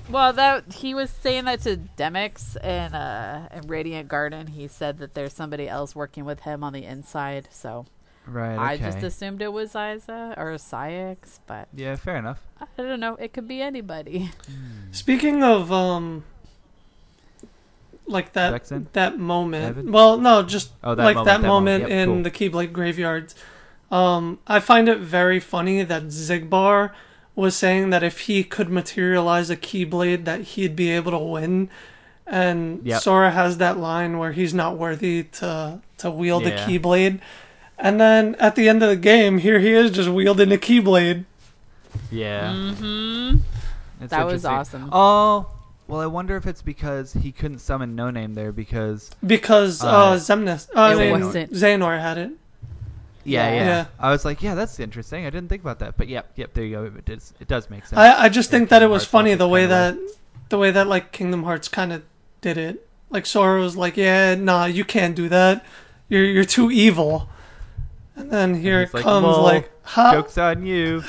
[0.09, 4.47] Well, that he was saying that to Demyx and uh in Radiant Garden.
[4.47, 7.47] He said that there's somebody else working with him on the inside.
[7.51, 7.85] So
[8.27, 8.57] Right.
[8.57, 12.41] I just assumed it was Isa or Saïx, but yeah, fair enough.
[12.61, 13.15] I don't know.
[13.15, 14.31] It could be anybody.
[14.91, 16.23] Speaking of um,
[18.09, 18.87] like that Vexen?
[18.93, 19.65] that moment.
[19.77, 19.91] Evan?
[19.91, 21.89] Well, no, just Oh, that like moment, that that moment, moment.
[21.99, 22.23] Yep, in cool.
[22.23, 22.31] the
[22.67, 23.35] Keyblade graveyards.
[23.91, 26.91] Um, I find it very funny that Xigbar
[27.35, 31.69] was saying that if he could materialize a Keyblade, that he'd be able to win.
[32.27, 33.01] And Yep.
[33.01, 36.49] Sora has that line where he's not worthy to to wield Yeah.
[36.49, 37.19] a Keyblade.
[37.77, 41.25] And then at the end of the game, here he is just wielding a Keyblade.
[42.11, 42.51] Yeah.
[42.53, 43.37] Mm-hmm.
[44.07, 44.89] That was awesome.
[44.91, 45.47] Oh,
[45.89, 49.87] well, I wonder if it's because he couldn't summon No Name there because Because uh,
[49.87, 52.31] Uh, Xemnas, uh, it I mean, wasn't- Xehanort had it.
[53.25, 53.65] yeah, Yeah.
[53.65, 53.85] yeah.
[53.99, 55.25] I was like, yeah, that's interesting.
[55.25, 56.83] I didn't think about that, but yep, yep, there you go.
[56.85, 57.99] It does, it does make sense.
[57.99, 59.97] I, I just think that it was Hearts funny the way that
[60.49, 62.03] the way that like Kingdom Hearts kind of
[62.41, 62.87] did it.
[63.11, 65.65] Like Sora was like, "Yeah, nah, you can't do that.
[66.09, 67.29] You're you're too evil."
[68.15, 71.03] And then here he's it like, comes "Lol, like, "Ha!" Jokes on you.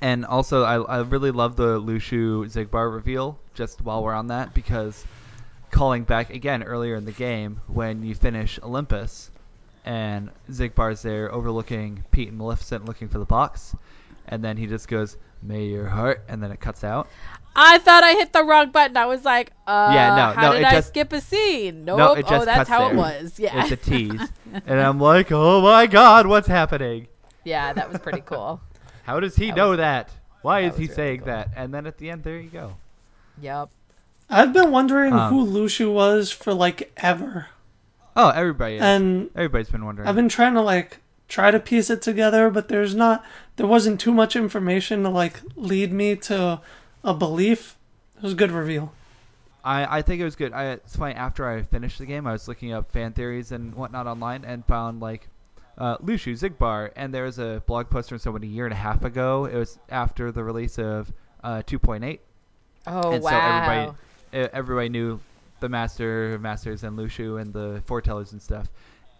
[0.00, 3.38] And also, I I really love the Luxu Xigbar reveal.
[3.60, 5.04] Just while we're on that, because
[5.70, 9.30] calling back again earlier in the game when you finish Olympus,
[9.84, 13.76] and Xigbar's there overlooking Pete and Maleficent looking for the box,
[14.28, 17.06] and then he just goes, "May your heart," and then it cuts out.
[17.54, 18.96] I thought I hit the wrong button.
[18.96, 21.84] I was like, uh, Yeah, no, how no, did I just- skip a scene?
[21.84, 21.98] Nope.
[21.98, 22.94] No, it just oh, that's how there.
[22.94, 23.38] it was.
[23.38, 23.60] Yeah.
[23.62, 24.22] It's a tease,
[24.66, 27.08] and I'm like, "Oh my God, what's happening?
[27.44, 28.62] yeah, that was pretty cool.
[29.02, 30.08] How does he That know was- that?
[30.40, 31.26] Why that is he really saying cool.
[31.26, 32.76] that?" And then at the end, there you go.
[33.40, 33.70] Yep.
[34.28, 37.48] I've been wondering Um, who Luxu was for like ever,
[38.16, 38.82] Oh, everybody is.
[38.82, 40.08] and Everybody's been wondering.
[40.08, 40.98] I've been trying to like
[41.28, 43.24] try to piece it together, but there's not
[43.56, 46.60] there wasn't too much information to like lead me to
[47.04, 47.76] a belief.
[48.16, 48.92] It was a good reveal.
[49.64, 50.52] I, I think it was good.
[50.52, 51.14] I, it's funny.
[51.14, 54.64] After I finished the game, I was looking up fan theories and whatnot online and
[54.64, 55.28] found like
[55.76, 58.76] uh, Luxu Xigbar, and there was a blog post from someone a year and a
[58.76, 59.44] half ago.
[59.46, 61.12] It was after the release of
[61.44, 62.18] uh, 2.8,
[62.86, 63.30] Oh and wow.
[63.30, 65.20] so everybody everybody knew
[65.60, 68.68] the Master Masters and Luxu and the foretellers and stuff,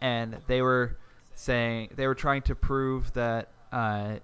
[0.01, 0.97] and they were
[1.35, 4.17] saying they were trying to prove that uh,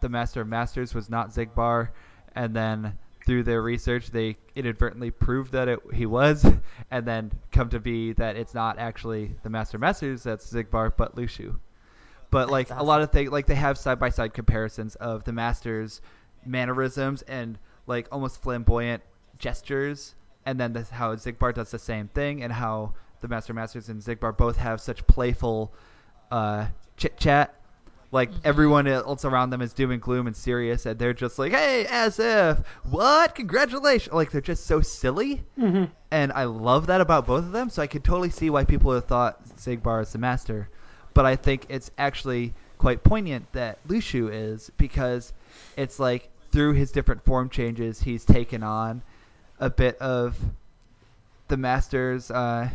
[0.00, 1.88] the Master of Masters was not Xigbar,
[2.34, 6.46] and then through their research they inadvertently proved that it he was,
[6.90, 10.92] and then come to be that it's not actually the Master of Masters that's Xigbar
[10.96, 11.56] but Luxu.
[12.30, 15.24] But like That's a lot of things, like they have side by side comparisons of
[15.24, 16.00] the Masters
[16.44, 19.02] mannerisms and like almost flamboyant
[19.38, 23.88] gestures, and then this, how Xigbar does the same thing, and how the Master Masters
[23.88, 25.72] and Xigbar both have such playful
[26.30, 27.54] uh, chit chat.
[28.12, 31.52] Like everyone else around them is doom and gloom and serious, and they're just like,
[31.52, 33.34] "Hey, as if what?
[33.34, 37.68] Congratulations!" Like they're just so silly, hmm and I love that about both of them.
[37.68, 40.68] So I could totally see why people have thought Xigbar is the master,
[41.14, 45.32] but I think it's actually quite poignant that Luxu is because
[45.76, 49.02] it's like through his different form changes, he's taken on
[49.58, 50.38] a bit of
[51.48, 52.70] the master's uh,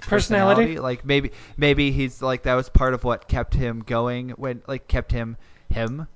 [0.00, 0.78] Personality.
[0.78, 4.88] Like maybe maybe he's like that was part of what kept him going when like
[4.88, 5.36] kept him
[5.68, 6.08] him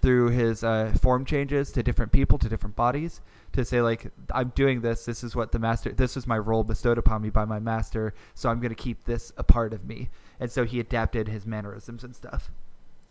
[0.00, 3.20] through his uh, form changes to different people to different bodies
[3.52, 5.04] to say like I'm doing this.
[5.04, 5.92] This is what the master.
[5.92, 8.14] This is my role bestowed upon me by my master.
[8.34, 10.10] So I'm going to keep this a part of me.
[10.40, 12.50] And so he adapted his mannerisms and stuff.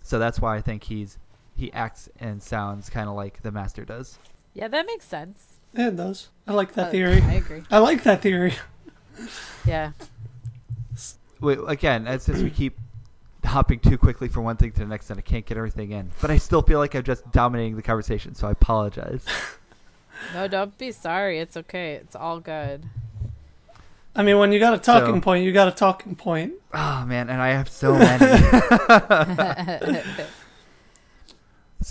[0.01, 1.17] So that's why I think he's
[1.61, 4.17] he acts and sounds kind of like the master does.
[4.53, 5.57] Yeah, that makes sense.
[5.73, 6.29] Yeah, it does.
[6.47, 7.21] I like that Uh, theory.
[7.21, 7.63] I agree.
[7.71, 8.53] I like that theory.
[9.65, 9.91] Yeah.
[11.39, 12.77] Wait, again, it's just we keep
[13.45, 16.11] hopping too quickly from one thing to the next, and I can't get everything in.
[16.19, 19.25] But I still feel like I'm just dominating the conversation, so I apologize.
[20.35, 21.39] No, don't be sorry.
[21.39, 21.93] It's okay.
[21.93, 22.83] It's all good.
[24.15, 26.53] I mean, when you got a talking So- point, you got a talking point.
[26.75, 28.25] Oh man, and I have so many.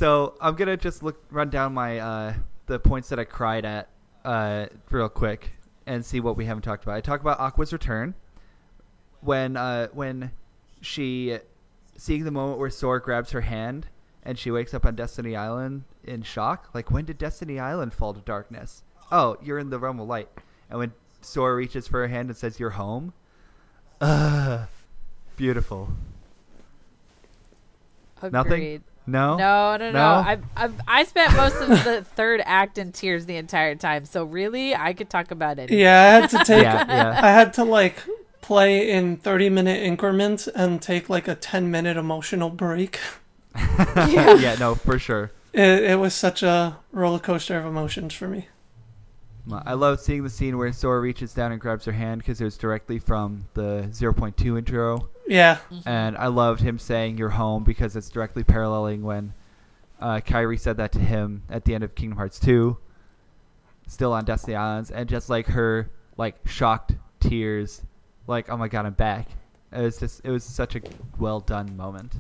[0.01, 2.35] so I'm gonna just look run down my uh,
[2.65, 3.91] the points that I cried at
[4.25, 5.51] uh, real quick
[5.87, 6.97] and see what we haven't talked about.
[6.97, 8.15] I talk about Aqua's return
[9.21, 10.31] when uh, when
[10.81, 11.37] she
[11.99, 13.89] seeing the moment where Sora grabs her hand
[14.23, 16.71] and she wakes up on Destiny Island in shock.
[16.73, 18.83] Like when did Destiny Island fall to darkness?
[19.13, 20.31] Oh, you're in the realm of light.
[20.71, 23.13] And when Sora reaches for her hand and says, "You're home,"
[24.01, 24.67] Ugh,
[25.37, 25.91] beautiful.
[28.23, 28.33] Agreed.
[28.33, 28.85] Nothing?
[29.07, 29.37] No.
[29.37, 29.93] No, no, no.
[29.93, 30.01] No?
[30.01, 34.05] I I I spent most of the third act in tears the entire time.
[34.05, 35.71] So really, I could talk about it.
[35.71, 36.63] Yeah, I had to take.
[36.63, 37.21] Yeah, yeah.
[37.23, 37.97] I had to like
[38.41, 43.01] play in 30 minute increments and take like a 10 minute emotional break.
[43.57, 45.33] yeah, yeah, no, for sure.
[45.53, 48.49] It, it was such a roller coaster of emotions for me.
[49.53, 52.45] I love seeing the scene where Sora reaches down and grabs her hand because it
[52.45, 55.59] was directly from the 0.2 intro Yeah.
[55.87, 59.33] and I loved him saying "You're home" because it's directly paralleling when
[60.01, 62.77] uh, Kairi said that to him at the end of Kingdom Hearts 2,
[63.87, 67.83] still on Destiny Islands, and just like her like shocked tears,
[68.27, 69.29] like "Oh my god, I'm back."
[69.73, 70.81] It was just it was such a
[71.19, 72.15] well done moment.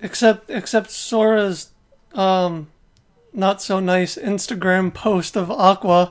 [0.00, 1.70] Except except Sora's
[2.14, 2.66] um
[3.32, 6.10] not so nice Instagram post of Aqua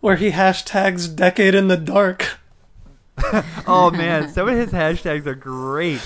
[0.00, 2.38] where he hashtags decade in the dark.
[3.66, 6.02] oh man, some of his hashtags are great.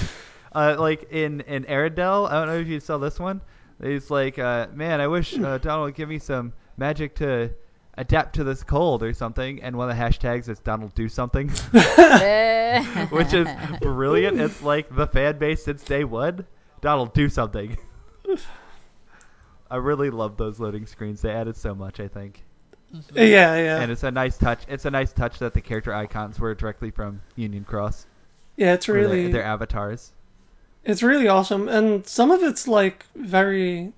[0.54, 3.40] Uh, like in in Arendelle, I don't know if you saw this one.
[3.82, 7.50] He's like, uh, man, I wish uh, Donald would give me some magic to
[7.96, 9.62] adapt to this cold or something.
[9.62, 11.48] And one of the hashtags is Donald do something,
[13.10, 13.48] which is
[13.80, 14.40] brilliant.
[14.40, 16.46] It's like the fan base since day one.
[16.80, 17.76] Donald do something.
[19.70, 21.20] I really love those loading screens.
[21.20, 22.00] They added so much.
[22.00, 22.44] I think.
[23.12, 23.80] Yeah, yeah.
[23.80, 24.60] and it's a nice touch.
[24.68, 28.06] It's a nice touch that the character icons were directly from Union Cross.
[28.56, 30.12] yeah, it's or their- really their, avatars.
[30.84, 33.92] it's really awesome and some of it's like very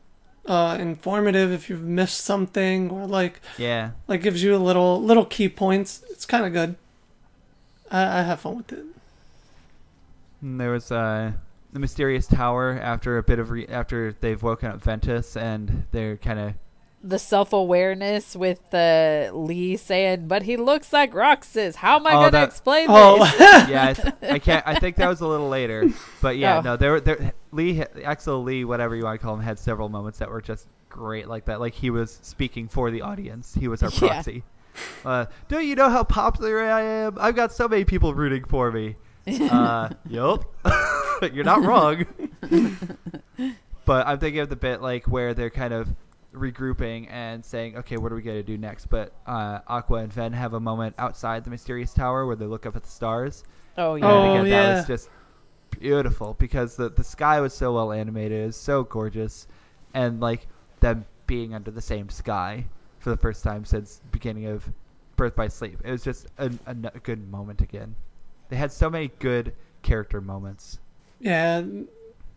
[0.46, 5.24] uh informative if you've missed something or like Yeah, like gives you a little little
[5.24, 6.02] key points.
[6.10, 6.74] It's kind of good.
[7.90, 8.84] I, I have fun with it.
[10.42, 11.32] and there was uh,
[11.72, 16.16] the mysterious tower after a bit of re- after they've woken up Ventus and they're
[16.16, 16.54] kind of
[17.02, 21.76] the self awareness with uh, Lea saying, "But he looks like Roxas.
[21.76, 23.38] How am I Oh, going to that- explain Oh, this?"
[23.68, 23.88] yeah.
[23.88, 24.66] I, th- I can't.
[24.66, 25.88] I think that was a little later,
[26.20, 26.60] but yeah, Oh.
[26.62, 26.76] no.
[26.76, 27.32] There, were- there.
[27.52, 30.66] Lea, Axel Lea, whatever you want to call him, had several moments that were just
[30.88, 31.58] great like that.
[31.60, 33.54] Like he was speaking for the audience.
[33.58, 33.98] He was our Yeah.
[34.08, 34.42] proxy.
[35.04, 37.16] Uh, do you know how popular I am?
[37.20, 38.96] I've got so many people rooting for me.
[39.26, 40.44] Uh, yup.
[41.32, 42.06] You're not wrong.
[43.84, 45.88] but I'm thinking of the bit like where they're kind of
[46.34, 48.86] regrouping and saying, okay, what are we going to do next?
[48.86, 52.66] But uh, Aqua and Ven have a moment outside the mysterious tower where they look
[52.66, 53.44] up at the stars.
[53.76, 54.04] oh yeah.
[54.06, 54.76] Oh, and again, that yeah.
[54.76, 55.10] was just
[55.78, 59.46] beautiful because the the sky was so well animated, it was so gorgeous,
[59.94, 60.46] and like
[60.80, 62.64] them being under the same sky
[62.98, 64.68] for the first time since beginning of
[65.16, 65.78] Birth by Sleep.
[65.84, 67.94] It was just a a good moment again.
[68.48, 70.78] They had so many good character moments.
[71.20, 71.62] yeah.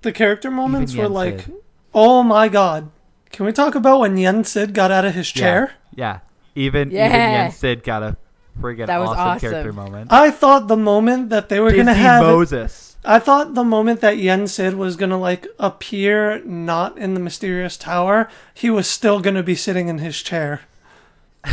[0.01, 1.53] The character moments were like, Sid.
[1.93, 2.91] oh my god.
[3.33, 5.73] Can we talk about when Yen Sid got out of his chair?
[5.95, 6.19] Yeah,
[6.55, 7.43] even even Yeah.
[7.43, 8.15] Yen Sid got a
[8.61, 10.13] friggin' That was awesome, character moment.
[10.13, 12.95] I thought the moment that they were Disney gonna have Moses.
[13.03, 17.75] I thought the moment that Yen Sid was gonna like appear not in the mysterious
[17.75, 20.61] tower, he was still gonna be sitting in his chair.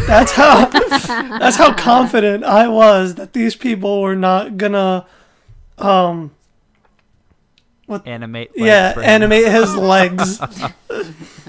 [0.06, 0.66] That's how
[1.38, 5.06] that's how confident I was that these people were not gonna
[5.78, 6.32] um
[7.86, 8.50] what, Animate.
[8.50, 10.40] legs yeah, animate his legs.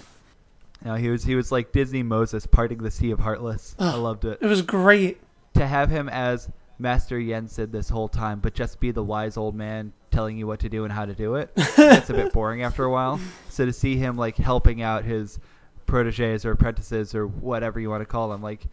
[0.83, 3.75] No, he was he was like Disney Moses parting the sea of heartless.
[3.79, 4.39] I loved it.
[4.41, 5.19] It was great.
[5.53, 9.53] to have him as Master Yensid this whole time, but just be the wise old
[9.55, 12.63] man telling you what to do and how to do it, it's a bit boring
[12.63, 13.19] after a while.
[13.49, 15.39] So to see him like helping out his
[15.85, 18.65] proteges or apprentices or whatever you want to call them, like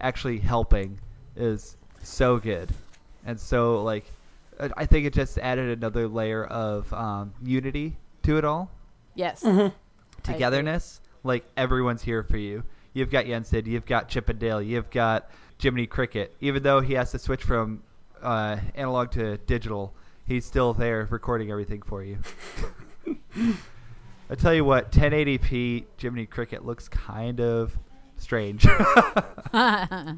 [0.00, 0.98] actually helping,
[1.36, 2.70] is so good,
[3.24, 4.04] and so like
[4.60, 8.68] I I think it just added another layer of um, unity to it all
[9.14, 9.42] yes.
[9.44, 9.72] Mhm.
[10.24, 11.00] togetherness.
[11.24, 12.64] Like everyone's here for you.
[12.94, 16.34] You've got Yensid, you've got Chip and Dale, you've got Jiminy Cricket.
[16.40, 17.82] Even though he has to switch from
[18.22, 19.94] uh, analog to digital,
[20.26, 22.18] he's still there recording everything for you.
[24.30, 27.78] I tell you what, 1080p Jiminy Cricket looks kind of
[28.16, 28.66] strange.
[29.52, 30.16] I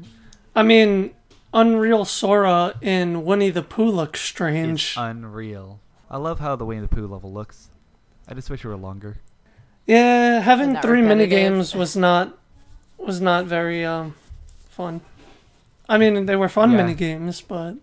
[0.63, 1.13] mean,
[1.53, 4.89] Unreal Sora in Winnie the Pooh looks strange.
[4.89, 5.79] it's unreal.
[6.09, 7.69] I love how the Winnie the Pooh level looks.
[8.27, 9.17] I just wish it were longer.
[9.85, 11.29] Yeah, having three mini repetitive.
[11.29, 12.37] games was not
[12.97, 14.15] was not very um
[14.69, 15.01] fun.
[15.87, 16.77] I mean, they were fun Yeah.
[16.77, 17.75] mini games, but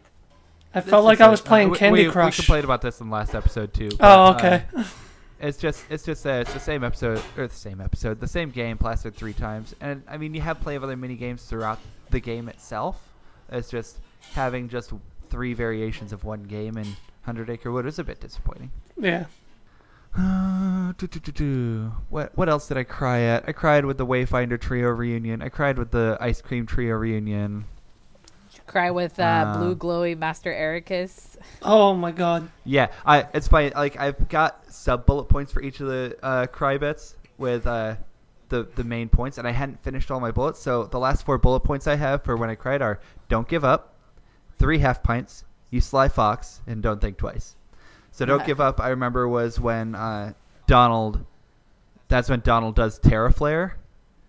[0.75, 2.39] I This felt like is I a- was playing uh, we- Candy we, Crush.
[2.39, 3.91] We complained about this in the last episode too.
[3.93, 4.65] oh, but, uh, okay.
[5.45, 8.51] It's just it's just uh, it's the same episode or the same episode, the same
[8.51, 9.75] game plastered three times.
[9.81, 11.81] And I mean, you have plenty of other mini games throughout
[12.11, 13.13] the game itself.
[13.51, 13.99] It's just
[14.35, 14.93] having just
[15.31, 16.87] three variations of one game in
[17.23, 18.71] Hundred Acre Wood is a bit disappointing.
[18.97, 19.25] yeah.
[20.99, 21.93] do, do, do, do.
[22.11, 23.49] What what else did I cry at?
[23.49, 25.41] I cried with the Wayfinder trio reunion.
[25.43, 27.65] I cried with the Ice Cream trio reunion.
[28.67, 31.37] Cry with uh, Uh, blue glowy Master Eraqus.
[31.63, 32.49] Oh my god.
[32.65, 33.71] Yeah, I it's funny.
[33.71, 37.97] Like I've got sub bullet points for each of the uh, cry bits with uh,
[38.51, 40.61] the the main points, and I hadn't finished all my bullets.
[40.61, 43.65] So the last four bullet points I have for when I cried are: don't give
[43.65, 43.95] up,
[44.59, 47.57] three half pints, you sly fox, and don't think twice.
[48.13, 48.47] So don't Okay.
[48.47, 48.81] give up.
[48.81, 50.35] I remember was when uh,
[50.67, 51.25] Donald.
[52.09, 53.73] That's when Donald does Terraflare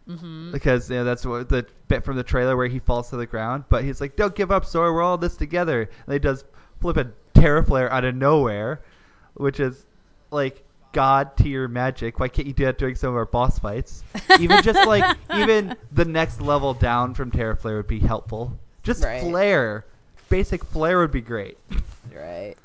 [0.10, 0.52] Mm-hmm.
[0.52, 3.26] because you know, that's what the bit from the trailer where he falls to the
[3.26, 3.64] ground.
[3.70, 4.92] But he's like, "Don't give up, Sora.
[4.92, 6.44] We're all this together." And he does
[6.82, 8.82] flip a Terraflare out of nowhere,
[9.36, 9.86] which is
[10.30, 10.62] like
[10.92, 12.20] god tier magic.
[12.20, 14.04] Why can't you do that during some of our boss fights?
[14.42, 18.60] Even just like even the next level down from Terra Flare would be helpful.
[18.84, 19.22] Just Right.
[19.22, 19.86] flare,
[20.28, 21.58] basic flare would be great.
[22.14, 22.56] Right.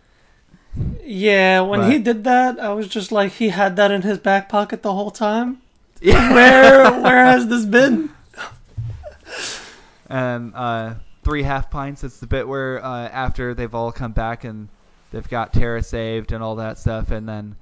[1.10, 4.18] Yeah, when But- he did that, I was just like, he had that in his
[4.18, 5.58] back pocket the whole time.
[6.02, 6.32] Yeah.
[6.34, 8.10] Where where has this been?
[10.08, 10.94] and uh,
[11.24, 12.04] three half pints.
[12.04, 14.68] It's the bit where uh, after they've all come back and
[15.10, 17.56] they've got Terra saved and all that stuff, and then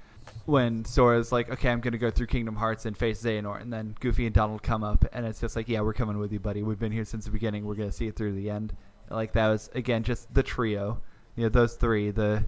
[0.45, 3.97] when Sora's like, "Okay, I'm gonna go through Kingdom Hearts and face Xehanort," and then
[4.01, 6.63] Goofy and Donald come up, and it's just like, "Yeah, we're coming with you, buddy.
[6.63, 7.65] We've been here since the beginning.
[7.65, 8.75] We're gonna see it through to the end."
[9.09, 11.01] Like that was again just the trio,
[11.37, 12.45] you know, those three, the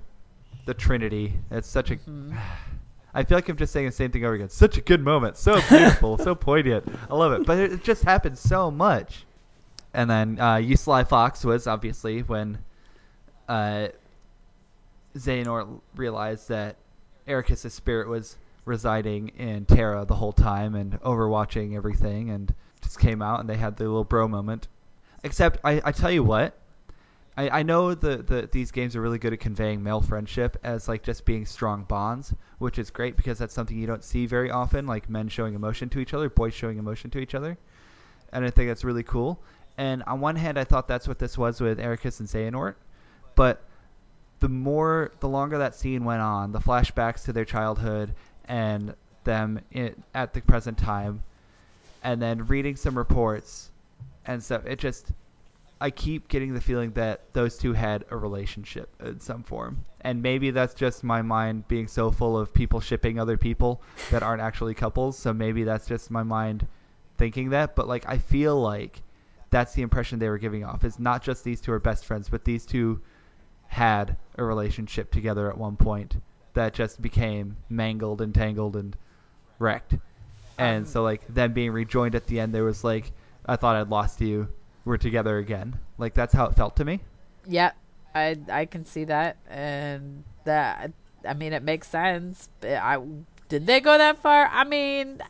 [0.67, 1.35] the Trinity.
[1.51, 1.97] It's such a.
[1.97, 2.39] Mhm.
[3.15, 4.51] I feel like I'm just saying the same thing over again.
[4.51, 6.87] Such a good moment, so beautiful, so poignant.
[7.11, 9.25] I love it, but it, just happens so much.
[9.95, 12.59] And then uh, You Sly Fox was obviously when
[13.49, 13.89] uh,
[15.17, 16.77] Xehanort realized that
[17.27, 18.37] Eraqus' spirit was
[18.67, 23.57] residing in Terra the whole time and overwatching everything, and just came out and they
[23.57, 24.69] had their little bro moment.
[25.25, 26.57] Except, I, I tell you what,
[27.39, 30.89] I, I know that the these games are really good at conveying male friendship as
[30.89, 34.51] like just being strong bonds, which is great because that's something you don't see very
[34.51, 37.57] often, like men showing emotion to each other, boys showing emotion to each other,
[38.33, 39.41] and I think that's really cool.
[39.77, 42.75] And on one hand, I thought that's what this was with Eraqus and Xehanort,
[43.37, 43.63] but
[44.41, 48.15] the more, the longer that scene went on, the flashbacks to their childhood
[48.47, 51.23] and them in, at the present time,
[52.03, 53.71] and then reading some reports
[54.27, 55.13] and stuff, it just
[55.81, 59.85] I keep getting the feeling that those two had a relationship in some form.
[60.01, 64.23] And maybe that's just my mind being so full of people shipping other people that
[64.23, 65.17] aren't actually couples.
[65.19, 66.67] So maybe that's just my mind
[67.17, 67.77] thinking that.
[67.77, 69.03] But like, I feel like
[69.51, 70.85] that's the impression they were giving off.
[70.85, 73.01] Is not just these two are best friends, but these two
[73.69, 76.17] had a relationship together at one point
[76.55, 78.97] that just became mangled and tangled and
[79.59, 79.95] wrecked.
[80.59, 83.13] And Um, so like them being rejoined at the end, there was like,
[83.47, 84.49] I thought I'd lost you
[84.89, 85.79] we're together again.
[85.99, 87.01] Like that's how it felt to me.
[87.47, 87.73] Yeah,
[88.15, 90.91] I I can see that, and that
[91.29, 92.49] I mean it makes sense.
[92.61, 92.99] But I
[93.49, 94.49] did they go that far?
[94.51, 95.21] I mean,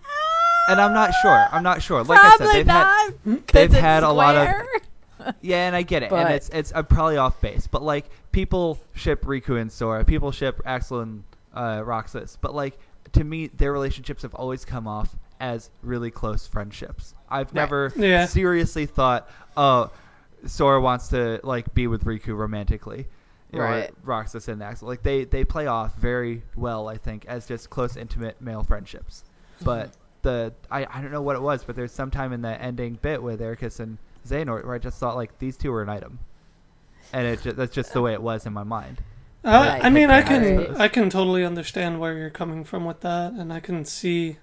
[0.68, 1.46] And I'm not sure.
[1.52, 2.02] I'm not sure.
[2.04, 3.12] Like I said, they've not.
[3.24, 6.10] had they've had a lot of yeah, and I get it.
[6.10, 10.04] But- and it's it's I'm probably off base, but like people ship Riku and Sora,
[10.04, 12.78] people ship Axel and uh, Roxas, but like
[13.12, 17.14] to me, their relationships have always come off as really close friendships.
[17.30, 18.26] I've never Yeah.
[18.26, 19.90] seriously thought, oh,
[20.46, 23.06] Sora wants to like be with Riku romantically.
[23.52, 23.90] Or Right.
[24.04, 24.88] Roxas and Axel.
[24.88, 29.24] Like they, they play off very well, I think, as just close, intimate male friendships.
[29.62, 32.60] But the I, I don't know what it was, but there's some time in the
[32.60, 35.88] ending bit with Eraqus and Xehanort where I just thought like these two were an
[35.88, 36.18] item,
[37.12, 39.00] and it ju- that's just the way it was in my mind.
[39.44, 39.78] Uh.
[39.82, 40.76] I mean, I can.
[40.76, 44.36] I can totally understand where you're coming from with that, and I can see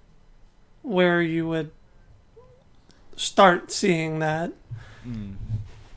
[0.85, 1.71] where you would
[3.15, 4.51] start seeing that.
[5.07, 5.35] Mm.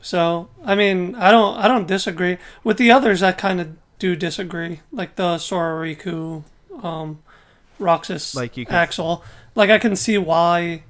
[0.01, 3.21] So, I mean, I don't I don't disagree with the others.
[3.21, 6.43] I kind of do disagree, like the Sora Riku,
[6.81, 7.19] um,
[7.79, 9.23] Roxas, Like you can- Axel.
[9.55, 10.83] Like I can see why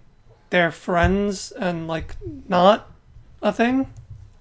[0.51, 2.15] they're friends and like
[2.47, 2.89] not
[3.41, 3.87] a thing.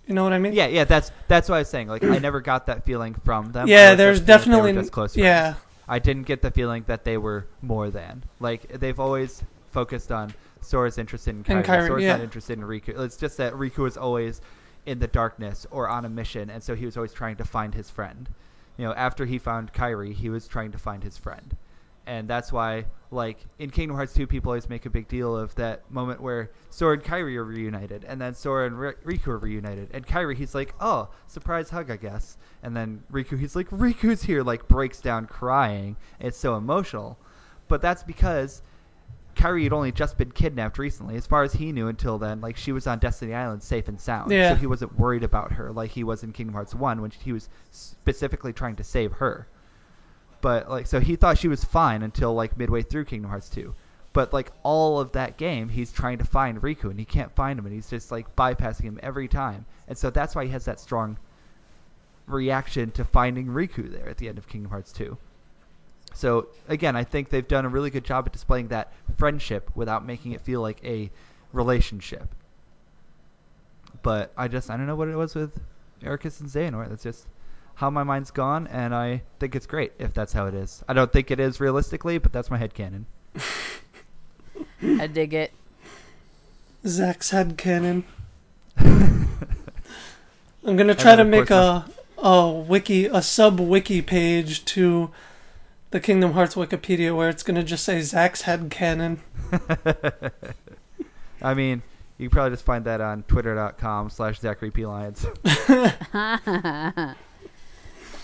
[0.06, 0.52] You know what I mean?
[0.54, 1.88] Yeah, yeah, that's that's what I was saying.
[1.88, 3.68] Like I never got that feeling from them.
[3.68, 5.24] Yeah, there's just feeling they were definitely just close friends.
[5.24, 5.54] yeah.
[5.88, 8.24] I didn't get the feeling that they were more than.
[8.40, 11.56] Like they've always focused on Sora's interested in Kairi.
[11.56, 12.16] And Kairi, Sora's yeah.
[12.16, 12.98] not interested in Riku.
[13.00, 14.40] It's just that Riku was always
[14.86, 17.74] in the darkness or on a mission, and so he was always trying to find
[17.74, 18.28] his friend.
[18.76, 21.56] You know, after he found Kairi, he was trying to find his friend,
[22.08, 25.54] and that's why, like in Kingdom Hearts 2, people always make a big deal of
[25.56, 29.38] that moment where Sora and Kairi are reunited, and then Sora and R- Riku are
[29.38, 33.68] reunited, and Kairi he's like, "Oh, surprise hug, I guess," and then Riku he's like,
[33.68, 35.96] "Riku's here," like breaks down crying.
[36.18, 37.18] It's so emotional,
[37.68, 38.62] but that's because
[39.36, 41.14] Kairi had only just been kidnapped recently.
[41.16, 44.00] As far as he knew until then, like she was on Destiny Island safe and
[44.00, 44.32] sound.
[44.32, 44.54] Yeah.
[44.54, 47.32] So he wasn't worried about her like he was in Kingdom Hearts 1 when he
[47.32, 49.46] was specifically trying to save her.
[50.40, 53.74] But like so he thought she was fine until like midway through Kingdom Hearts 2.
[54.12, 57.58] But like all of that game he's trying to find Riku and he can't find
[57.58, 59.66] him and he's just like bypassing him every time.
[59.86, 61.18] And so that's why he has that strong
[62.26, 65.16] reaction to finding Riku there at the end of Kingdom Hearts 2.
[66.14, 70.04] So again, I think they've done a really good job at displaying that friendship without
[70.04, 71.10] making it feel like a
[71.52, 72.34] relationship.
[74.02, 75.60] But I just I don't know what it was with
[76.02, 76.88] Eraqus and Xehanort.
[76.88, 77.26] That's just
[77.78, 80.82] how my mind's gone, and I think it's great if that's how it is.
[80.88, 83.04] I don't think it is realistically, but that's my head headcanon.
[85.00, 85.52] I dig it.
[86.84, 88.02] Zach's head cannon.
[88.78, 89.28] I'm
[90.64, 95.12] gonna try to make a a wiki a sub wiki page to
[95.92, 99.20] the Kingdom Hearts Wikipedia where it's gonna just say Zach's head canon.
[101.40, 101.82] I mean,
[102.18, 104.84] you can probably just find that on twitter.com slash Zachary P.
[104.84, 105.24] Lyons.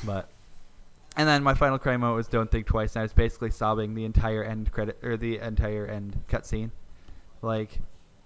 [0.06, 0.28] But
[1.16, 3.94] and then my final cry moment was "Don't Think Twice," and I was basically sobbing
[3.94, 6.70] the entire end credit or the entire end cutscene.
[7.42, 7.78] Like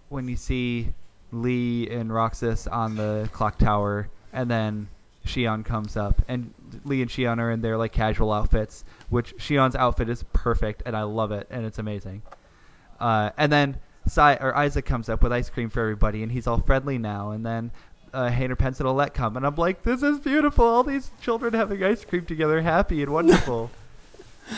[0.08, 0.92] when you see
[1.32, 4.88] Lea and Roxas on the clock tower, and then
[5.26, 6.54] Xion comes up, and
[6.84, 10.96] Lea and Xion are in their like casual outfits, which Xion's outfit is perfect, and
[10.96, 12.22] I love it, and it's amazing.
[12.98, 16.46] Uh, and then Si- or Isa comes up with ice cream for everybody, and he's
[16.46, 17.30] all friendly now.
[17.30, 17.70] And then
[18.12, 20.64] uh, and Olette come, and I'm like, this is beautiful.
[20.64, 23.70] All these children having ice cream together, happy and wonderful.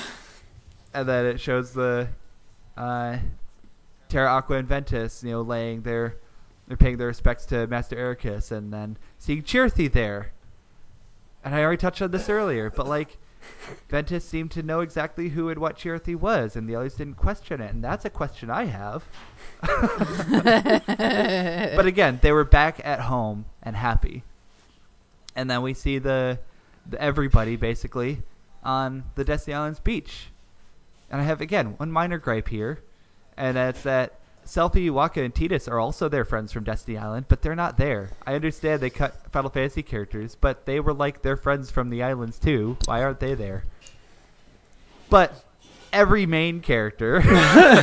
[0.95, 2.09] and then it shows the
[2.77, 3.19] uh,
[4.09, 6.17] Terra Aqua and Ventus, you know, laying their
[6.67, 10.33] they're paying their respects to Master Eraqus, and then seeing Chirithy there.
[11.45, 13.19] And I already touched on this earlier, but like
[13.89, 17.61] Ventus seemed to know exactly who and what Chirithy was, and the others didn't question
[17.61, 19.05] it, and that's a question I have.
[21.77, 24.23] but again, they were back at home and happy.
[25.35, 26.39] And then we see the,
[26.89, 28.23] the everybody basically
[28.63, 30.29] on the Destiny Islands beach.
[31.11, 32.83] And I have again one minor gripe here,
[33.37, 37.43] and that's that Selphie, Wakka, and Tidus are also their friends from Destiny Island, but
[37.43, 38.11] they're not there.
[38.27, 42.03] I understand they cut Final Fantasy characters, but they were like their friends from the
[42.03, 42.77] islands too.
[42.87, 43.65] Why aren't they there?
[45.09, 45.45] But
[45.93, 47.21] every main character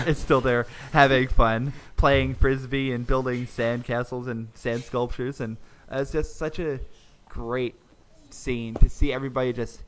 [0.07, 5.57] is still there having fun, playing frisbee and building sand castles and sand sculptures, and
[5.91, 6.79] it's just such a
[7.29, 7.75] great
[8.29, 9.83] scene to see everybody just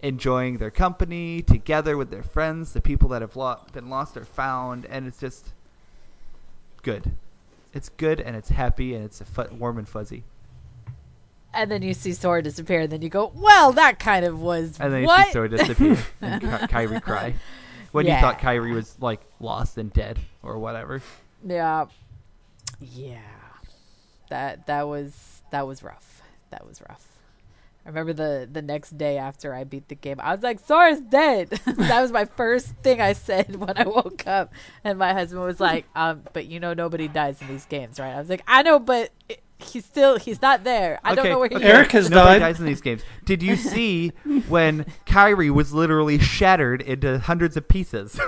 [0.00, 4.24] enjoying their company together with their friends, the people that have lo- been lost or
[4.24, 5.52] found, and it's just
[6.86, 7.10] good.
[7.74, 9.20] It's good and it's happy and it's
[9.58, 10.22] warm and fuzzy.
[11.52, 14.78] and then you see Sora disappear, and then you go, "Well, that kind of was
[14.78, 17.34] And then you see Sora disappear and Ky- Kairi cry
[17.92, 21.02] when you thought Kairi was like lost and dead or whatever.
[21.44, 21.86] Yeah.
[22.80, 23.18] Yeah.
[24.30, 26.22] That that was that was rough.
[26.50, 27.06] That was rough.
[27.86, 31.00] I remember the the next day after I beat the game, I was like, "Sora's
[31.00, 35.44] dead." that was my first thing I said when I woke up, and my husband
[35.44, 38.42] was like, "Um, but you know nobody dies in these games, right?" I was like,
[38.48, 40.98] "I know, but it, he's still he's not there.
[41.04, 41.64] I don't know where he okay.
[41.64, 42.46] is." Eric has Nobody died.
[42.46, 43.02] dies in these games.
[43.24, 44.08] Did you see
[44.48, 48.18] when Kairi was literally shattered into hundreds of pieces?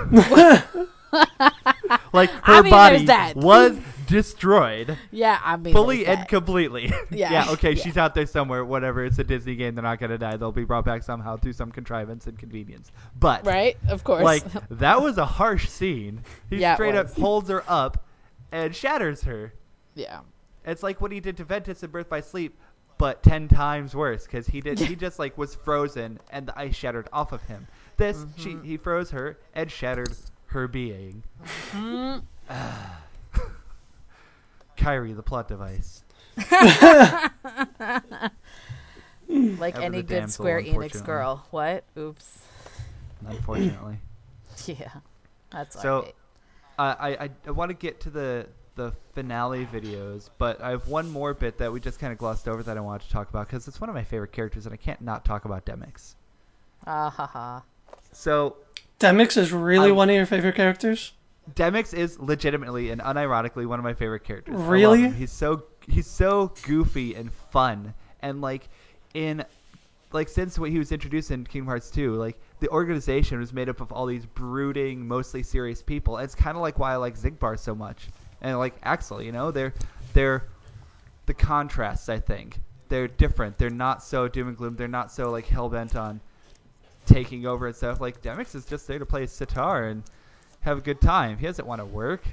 [2.13, 3.35] like her I mean, body there's that.
[3.35, 3.77] was
[4.09, 6.91] destroyed Yeah, I mean, fully and completely.
[7.11, 7.51] Yeah, yeah.
[7.51, 7.83] okay, yeah.
[7.83, 8.65] she's out there somewhere.
[8.65, 9.05] Whatever.
[9.05, 9.75] It's a Disney game.
[9.75, 10.35] They're not gonna die.
[10.37, 12.91] They'll be brought back somehow through some contrivance and convenience.
[13.17, 14.23] But right, of course.
[14.23, 16.23] like that was a harsh scene.
[16.49, 18.05] He Yeah, straight up holds her up
[18.51, 19.53] and shatters her.
[19.95, 20.21] yeah,
[20.65, 22.57] It's like what he did to Ventus in Birth by Sleep,
[22.97, 26.75] but ten times worse because he did he just like was frozen and the ice
[26.75, 27.67] shattered off of him.
[27.97, 28.41] This Mm-hmm.
[28.63, 30.15] she he froze her and shattered
[30.47, 31.23] her being.
[31.73, 32.19] Mm-hmm.
[34.79, 36.03] Kairi, the plot device.
[39.27, 41.45] like Ever any good Square Enix girl.
[41.51, 41.83] What?
[41.97, 42.39] Oops.
[43.27, 43.99] Unfortunately.
[44.65, 44.89] Yeah,
[45.51, 46.15] that's So- all right.
[46.77, 50.87] Uh, I, I, I want to get to the the finale videos, but I have
[50.89, 53.29] one more bit that we just kind of glossed over that I wanted to talk
[53.29, 56.15] about because it's one of my favorite characters, and I can't not talk about Demyx.
[56.87, 57.63] Ah ha ha.
[58.11, 58.57] So
[58.99, 61.13] Demyx is really Um, one of your favorite characters.
[61.55, 64.55] Demyx is legitimately and unironically one of my favorite characters.
[64.55, 65.09] Really?
[65.09, 68.69] He's so he's so goofy and fun, and like
[69.13, 69.45] in
[70.11, 73.69] like since when he was introduced in Kingdom Hearts 2, like the organization was made
[73.69, 76.17] up of all these brooding, mostly serious people.
[76.17, 78.09] It's kind of like why I like Xigbar so much,
[78.41, 79.21] and like Axel.
[79.21, 79.73] You know, they're
[80.13, 80.47] they're
[81.25, 82.09] the contrasts.
[82.09, 83.57] I think they're different.
[83.57, 84.75] They're not so doom and gloom.
[84.75, 86.21] They're not so like hell bent on
[87.05, 88.01] taking over and stuff.
[88.01, 90.03] Like Demyx is just there to play sitar and
[90.61, 91.37] have a good time.
[91.37, 92.23] He doesn't want to work.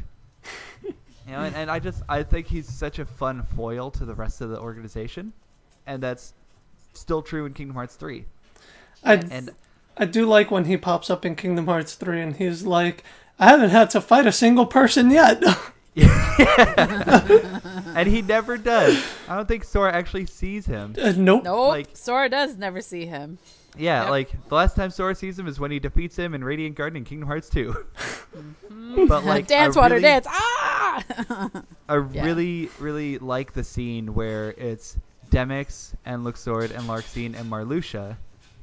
[0.83, 0.93] you
[1.29, 4.41] know, and, and I just I think he's such a fun foil to the rest
[4.41, 5.33] of the organization,
[5.87, 6.35] and that's
[6.95, 8.25] still true in Kingdom Hearts 3.
[9.05, 9.51] I And
[9.97, 13.05] I do like when he pops up in Kingdom Hearts 3 and he's like,
[13.39, 15.43] I haven't had to fight a single person yet.
[15.97, 19.03] and he never does.
[19.29, 20.95] I don't think Sora actually sees him.
[21.01, 21.45] Uh, nope.
[21.45, 21.69] Nope.
[21.69, 23.39] Like- Sora does never see him.
[23.79, 24.11] Yeah, Yep.
[24.11, 26.97] like the last time Sora sees him is when he defeats him in Radiant Garden
[26.99, 27.75] in Kingdom Hearts 2.
[29.09, 30.27] but like dance, water, really- dance.
[30.29, 31.03] Ah!
[31.89, 32.25] I Yeah.
[32.25, 34.97] really, really like the scene where it's
[35.31, 38.17] Demyx and Luxord and Larxene and Marluxia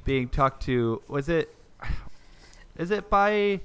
[0.04, 1.00] being talked to.
[1.08, 1.54] Was it?
[2.76, 3.60] Is it by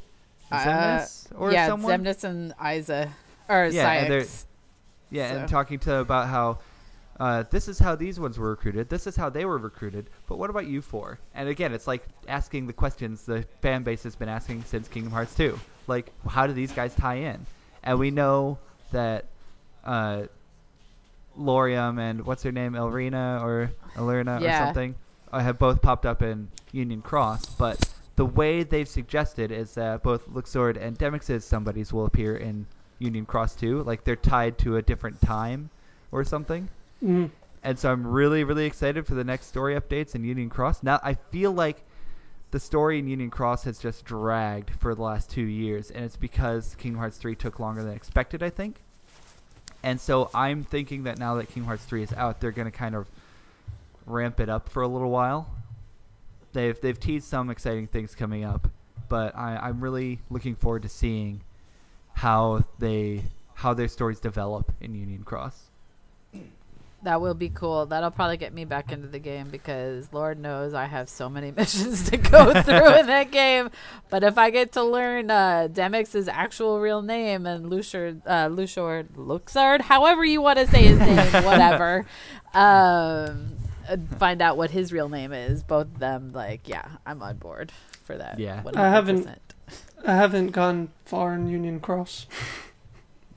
[0.51, 2.03] Xemnas or Uh, yeah, someone?
[2.03, 3.09] Xemnas and Isa
[3.47, 4.45] or Yeah, and Saïx.
[5.11, 6.59] Yeah, and talking to about how
[7.19, 8.89] uh, this is how these ones were recruited.
[8.89, 10.09] This is how they were recruited.
[10.27, 11.19] But what about you four?
[11.35, 15.11] And again, it's like asking the questions the fan base has been asking since Kingdom
[15.11, 15.59] Hearts 2.
[15.87, 17.45] Like, how do these guys tie in?
[17.83, 18.57] And we know
[18.91, 19.25] that
[19.83, 20.23] uh,
[21.37, 24.61] Lauriam and what's her name, Elrena or Elrena Yeah.
[24.61, 24.95] or something,
[25.31, 27.45] uh, have both popped up in Union Cross.
[27.55, 27.79] But
[28.15, 32.65] the way they've suggested is that both Luxord and Demyx's somebodies will appear in
[32.97, 33.83] Union Cross 2.
[33.83, 35.69] Like they're tied to a different time
[36.11, 36.69] or something.
[37.03, 37.29] Mm.
[37.63, 40.83] And so I'm really, really excited for the next story updates in Union Cross.
[40.83, 41.83] Now I feel like
[42.51, 46.15] the story in Union Cross has just dragged for the last two years, and it's
[46.15, 48.77] because Kingdom Hearts 3 took longer than expected, I think.
[49.83, 52.77] And so I'm thinking that now that Kingdom Hearts 3 is out, they're going to
[52.77, 53.07] kind of
[54.05, 55.49] ramp it up for a little while.
[56.51, 58.67] They've they've teased some exciting things coming up,
[59.07, 61.41] but I, I'm really looking forward to seeing
[62.13, 63.23] how they
[63.53, 65.68] how their stories develop in Union Cross.
[67.03, 67.85] That will be cool.
[67.85, 71.51] That'll probably get me back into the game because Lord knows I have so many
[71.55, 73.69] missions to go through in that game.
[74.09, 79.07] But if I get to learn uh, Demyx's actual real name and Lushard, uh, Lushard,
[79.15, 82.05] Luxard, however you want to say his name, whatever,
[82.53, 83.55] um,
[84.17, 87.71] find out what his real name is, both of them, like, yeah, I'm on board
[88.03, 88.39] for that.
[88.39, 88.61] Yeah.
[88.63, 88.75] 100%.
[88.75, 89.27] I haven't-
[90.05, 92.25] I haven't gone far in Union Cross.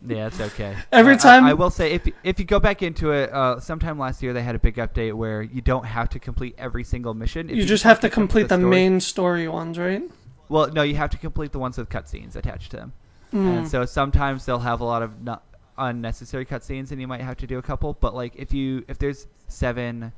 [0.06, 0.76] Yeah, it's okay.
[0.92, 3.60] Every I- I- time- I, will say, if if you go back into it, uh,
[3.60, 6.84] sometime last year they had a big update where you don't have to complete every
[6.84, 7.48] single mission.
[7.50, 10.02] If you just have to complete the story- main story ones, right?
[10.48, 12.92] Well, no, you have to complete the ones with cutscenes attached to them.
[13.32, 13.58] Mm.
[13.58, 15.44] And so sometimes they'll have a lot of not
[15.78, 17.94] unnecessary cutscenes, and you might have to do a couple.
[17.94, 20.12] But like if you if there's seven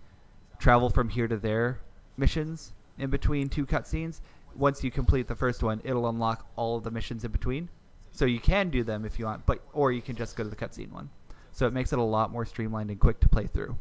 [0.59, 1.79] travel from here to there
[2.17, 4.21] missions in between two cutscenes,
[4.57, 7.69] once you complete the first one, it'll unlock all of the missions in between.
[8.15, 10.49] So you can do them if you want, but or you can just go to
[10.49, 11.11] the cutscene one.
[11.51, 13.77] So it makes it a lot more streamlined and quick to play through.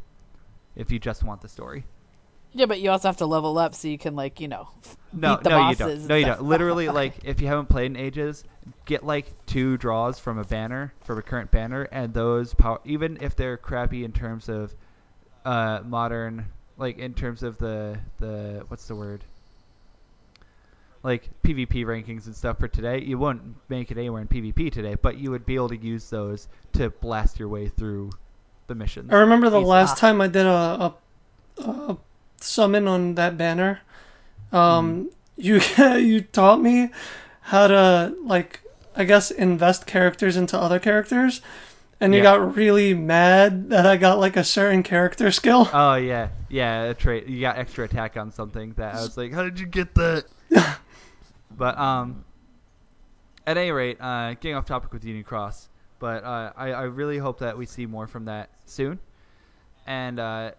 [0.75, 1.85] If you just want the story.
[2.51, 4.67] Yeah, but you also have to level up so you can, like, you know,
[5.11, 6.07] No, beat the no, you bosses don't.
[6.07, 6.37] No, you stuff.
[6.39, 6.47] don't.
[6.47, 8.43] Literally, like if you haven't played in ages,
[8.85, 12.79] get like two draws from a banner, from a current banner, and those power.
[12.85, 14.75] Even if they're crappy in terms of
[15.45, 16.45] uh, modern,
[16.77, 19.23] like in terms of the the what's the word?
[21.03, 24.95] Like PvP rankings and stuff for today, you won't make it anywhere in PvP today,
[24.95, 28.11] but you would be able to use those to blast your way through
[28.67, 29.11] the missions.
[29.11, 29.65] I remember the Easy.
[29.67, 30.93] last time I did a,
[31.59, 31.97] a, a
[32.39, 33.81] summon on that banner.
[34.53, 36.89] Um, you you taught me
[37.41, 38.61] how to like
[38.95, 41.41] I guess invest characters into other characters,
[41.99, 42.37] and you Yeah.
[42.37, 45.69] got really mad that I got like a certain character skill.
[45.73, 46.83] Oh yeah, yeah.
[46.83, 47.25] A trait.
[47.27, 50.25] You got extra attack on something that I was like, how did you get that?
[51.57, 52.23] but um,
[53.45, 57.17] at any rate, uh, getting off topic with Union Cross, but uh, I I really
[57.17, 58.99] hope that we see more from that soon.
[59.85, 60.51] And uh,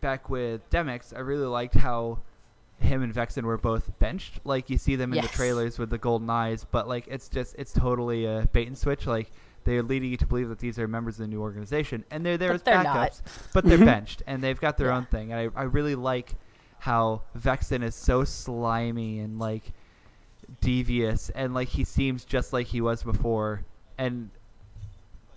[0.00, 2.18] back with Demyx, I really liked how
[2.80, 4.40] him and Vexen were both benched.
[4.44, 5.30] Like you see them in Yes.
[5.30, 8.76] the trailers with the golden eyes, but like it's just it's totally a bait and
[8.76, 9.06] switch.
[9.06, 9.30] Like
[9.64, 12.36] they're leading you to believe that these are members of the new organization, and they're
[12.36, 13.22] there But as they're backups not.
[13.54, 14.96] but they're benched and they've got their Yeah.
[14.96, 15.32] own thing.
[15.32, 16.34] And I, I really like
[16.80, 19.72] how Vexen is so slimy and like
[20.60, 23.64] devious and like he seems just like he was before.
[23.98, 24.30] And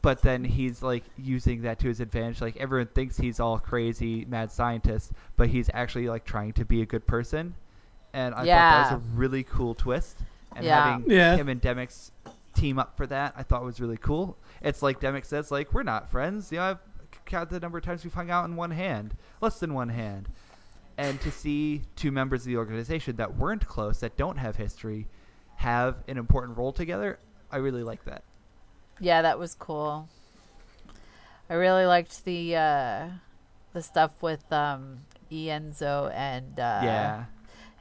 [0.02, 2.42] but then he's like using that to his advantage.
[2.42, 6.82] Like everyone thinks he's all crazy mad scientist but he's actually like trying to be
[6.82, 7.56] a good person.
[8.14, 8.46] And i thought
[8.90, 10.20] that was a really cool twist.
[10.56, 10.84] And Yeah.
[10.84, 11.36] having Yeah.
[11.36, 12.12] him and Demyx
[12.54, 14.38] team up for that i thought was really cool.
[14.62, 16.52] It's like Demyx says like we're not friends.
[16.52, 16.80] You know i've
[17.26, 20.30] counted the number of times we've hung out in one hand less than one hand
[20.98, 25.08] and to see two members of the organization that weren't close, that don't have history,
[25.56, 27.20] have an important role together,
[27.52, 28.24] I really like that.
[29.00, 30.08] Yeah, that was cool.
[31.50, 33.08] I really liked the uh,
[33.74, 37.26] the stuff with um, Ienzo and uh, yeah,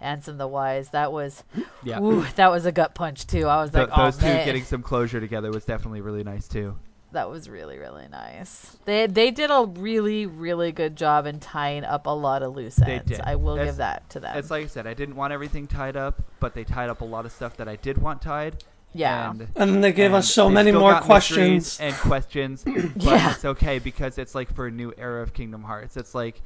[0.03, 0.91] Ansem the Wise.
[0.91, 1.45] That was
[1.83, 2.01] yeah.
[2.01, 3.47] ooh, that was a gut punch too.
[3.47, 6.25] I was Th- like, oh those two man, getting some closure together was definitely really
[6.25, 6.77] nice too.
[7.15, 8.77] That was really really nice.
[8.85, 12.77] They they did a really really good job in tying up a lot of loose
[12.77, 13.09] They ends.
[13.11, 13.21] did.
[13.23, 14.37] I will It's- give that to them.
[14.37, 17.05] It's like I said, I didn't want everything tied up, but they tied up a
[17.05, 18.63] lot of stuff that I did want tied.
[18.97, 21.81] yeah, and, And they gave and us so many more questions.
[21.81, 23.33] and questions, but Yeah.
[23.33, 25.97] it's okay because it's like for a new era of Kingdom Hearts.
[25.97, 26.41] It's like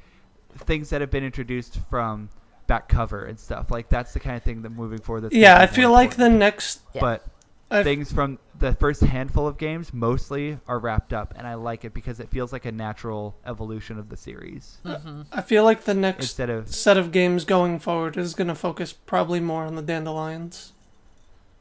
[0.57, 2.31] things that have been introduced from
[2.67, 3.71] back cover and stuff.
[3.71, 5.23] Like that's the kind of thing that moving forward.
[5.25, 7.01] That's Yeah, I feel more like the next Yeah.
[7.03, 7.23] but
[7.71, 11.85] I- things from the first handful of games mostly are wrapped up, and I like
[11.85, 15.85] it because it feels like a natural evolution of the series hmm I feel like
[15.85, 19.75] the next instead of set of games going forward is gonna focus probably more on
[19.75, 20.73] the dandelions.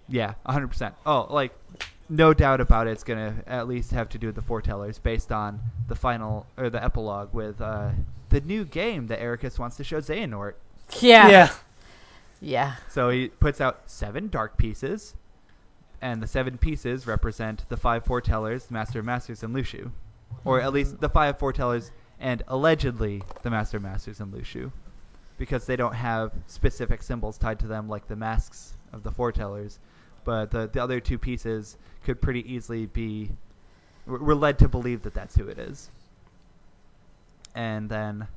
[0.08, 0.96] yeah, hundred percent.
[1.06, 1.52] Oh, like
[2.10, 5.32] no doubt about it, it's gonna at least have to do with the foretellers, based
[5.32, 7.90] on the final or the epilogue with uh,
[8.30, 10.54] the new game that Eraqus wants to show Xehanort.
[11.02, 11.30] Yeah.
[11.30, 11.50] yeah.
[12.40, 12.76] Yeah.
[12.90, 15.16] So he puts out seven dark pieces,
[16.02, 19.92] and the seven pieces represent the five foretellers, Master of Masters, and Luxu,
[20.46, 21.00] or at least hmm.
[21.00, 24.72] the five foretellers and allegedly the Master of Masters and Luxu,
[25.38, 29.80] because they don't have specific symbols tied to them like the masks of the foretellers,
[30.24, 33.32] but the the other two pieces could pretty easily be.
[34.06, 35.90] We're we're led to believe that that's who it is.
[37.56, 38.28] And then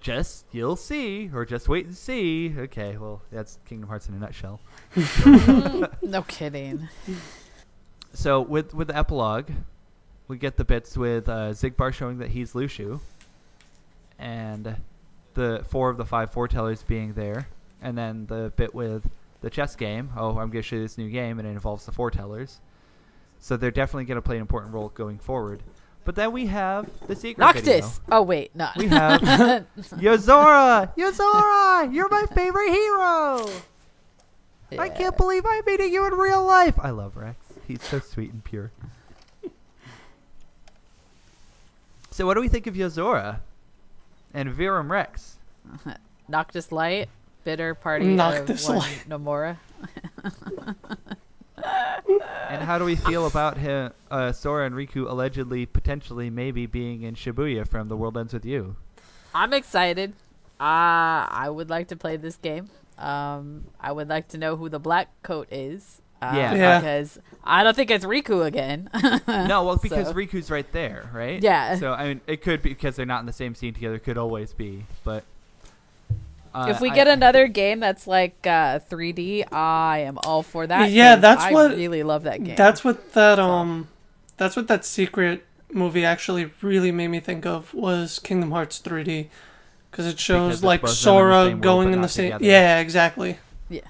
[0.00, 2.54] just you'll see, or just wait and see.
[2.56, 4.60] Okay, well that's Kingdom Hearts in a nutshell.
[6.02, 6.88] no kidding.
[8.12, 9.50] So with with the epilogue,
[10.28, 13.00] we get the bits with uh, Xigbar showing that he's Luxu,
[14.18, 14.76] and
[15.34, 17.48] the four of the five foretellers being there,
[17.82, 19.08] and then the bit with
[19.40, 20.10] the chess game.
[20.16, 22.58] Oh, I'm going to show you this new game, and it involves the foretellers.
[23.40, 25.62] So they're definitely going to play an important role going forward.
[26.08, 27.80] But then we have the secret video.
[27.80, 28.00] Noctis.
[28.10, 28.70] Oh wait, no.
[28.78, 29.20] We have
[30.00, 30.96] Yozora!
[30.96, 31.92] Yozora!
[31.92, 33.46] You're my favorite hero!
[34.78, 36.80] I can't believe I'm meeting you in real life!
[36.80, 37.36] I love Rex.
[37.66, 38.72] He's so sweet and pure.
[42.10, 43.40] so what do we think of Yozora?
[44.32, 45.36] And Verum Rex?
[46.28, 47.10] Noctis Light,
[47.44, 49.04] bitter party Noctis of one Light.
[49.10, 49.58] Nomura.
[52.48, 57.02] And how do we feel about him, uh, Sora and Riku allegedly, potentially, maybe being
[57.02, 58.76] in Shibuya from The World Ends With You?
[59.34, 60.14] I'm excited.
[60.60, 62.70] Uh, I would like to play this game.
[62.98, 66.00] Um, I would like to know who the black coat is.
[66.20, 66.54] Uh, Yeah.
[66.54, 66.78] Yeah.
[66.80, 68.90] Because I don't think it's Riku again.
[69.28, 71.40] No, well, because So- Riku's right there, right?
[71.42, 71.76] Yeah.
[71.76, 73.96] So I mean, it could be because they're not in the same scene together.
[73.96, 75.22] It could always be, but
[76.58, 80.66] uh, if we I- get another game that's like uh, 3D, I am all for
[80.66, 80.90] that.
[80.90, 82.56] Yeah, that's I what- I really love that game.
[82.56, 83.88] That's what that um
[84.36, 89.28] that's what that secret movie actually really made me think of was Kingdom Hearts 3D
[89.90, 91.98] because it shows it's like both of them in the Sora world, going in the
[92.02, 92.44] not same together.
[92.44, 93.38] Yeah, exactly.
[93.68, 93.80] Yeah,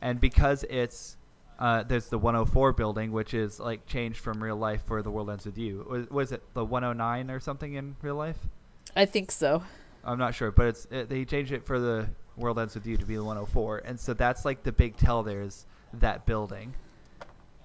[0.00, 1.16] and because it's
[1.58, 5.30] uh, there's the 104 building, which is like changed from real life for the world
[5.30, 5.86] ends with you.
[5.88, 8.36] Was, was it the 109 or something in real life?
[8.94, 9.62] I think so.
[10.06, 12.96] I'm not sure, but it's it, they changed it for the world ends with you
[12.96, 15.22] to be the 104, and so that's like the big tell.
[15.22, 16.74] There's that building,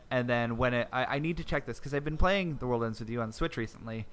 [0.09, 2.67] and then when it, I, I need to check this because I've been playing the
[2.67, 4.05] world ends with you on Switch recently,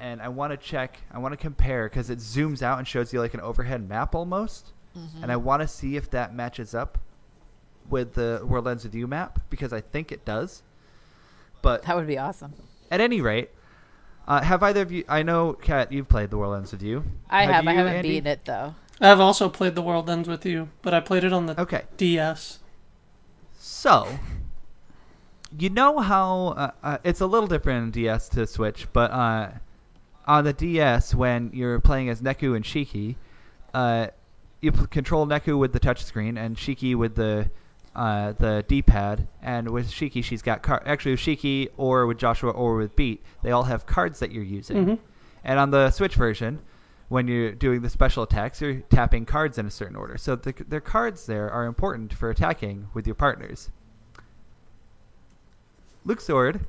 [0.00, 3.12] and I want to check, I want to compare because it zooms out and shows
[3.12, 5.22] you like an overhead map almost, mm-hmm.
[5.22, 6.98] and I want to see if that matches up
[7.88, 10.62] with the world ends with you map because I think it does.
[11.62, 12.52] But That would be awesome.
[12.90, 13.50] at any rate,
[14.26, 15.04] uh, have either of you?
[15.08, 17.04] I know, Kat, you've played the world ends with you.
[17.30, 17.66] I have.
[17.66, 18.08] I you, haven't Andy?
[18.08, 18.74] beaten it though.
[19.00, 21.82] I've also played The World Ends with You, but I played it on the Okay.
[21.98, 22.60] DS.
[23.58, 24.08] So,
[25.58, 29.50] you know how uh, uh, it's a little different in DS to Switch, but uh,
[30.26, 33.16] on the DS, when you're playing as Neku and Shiki,
[33.74, 34.06] uh,
[34.62, 37.50] you p- control Neku with the touchscreen and Shiki with the
[37.96, 39.26] uh, the D-pad.
[39.42, 43.24] And with Shiki, she's got car- actually with Shiki or with Joshua or with Beat,
[43.42, 44.84] they all have cards that you're using.
[44.84, 44.94] hmm
[45.42, 46.60] And on the Switch version,
[47.08, 50.16] when you're doing the special attacks, you're tapping cards in a certain order.
[50.18, 53.70] So the, their cards there are important for attacking with your partners.
[56.06, 56.60] Luxord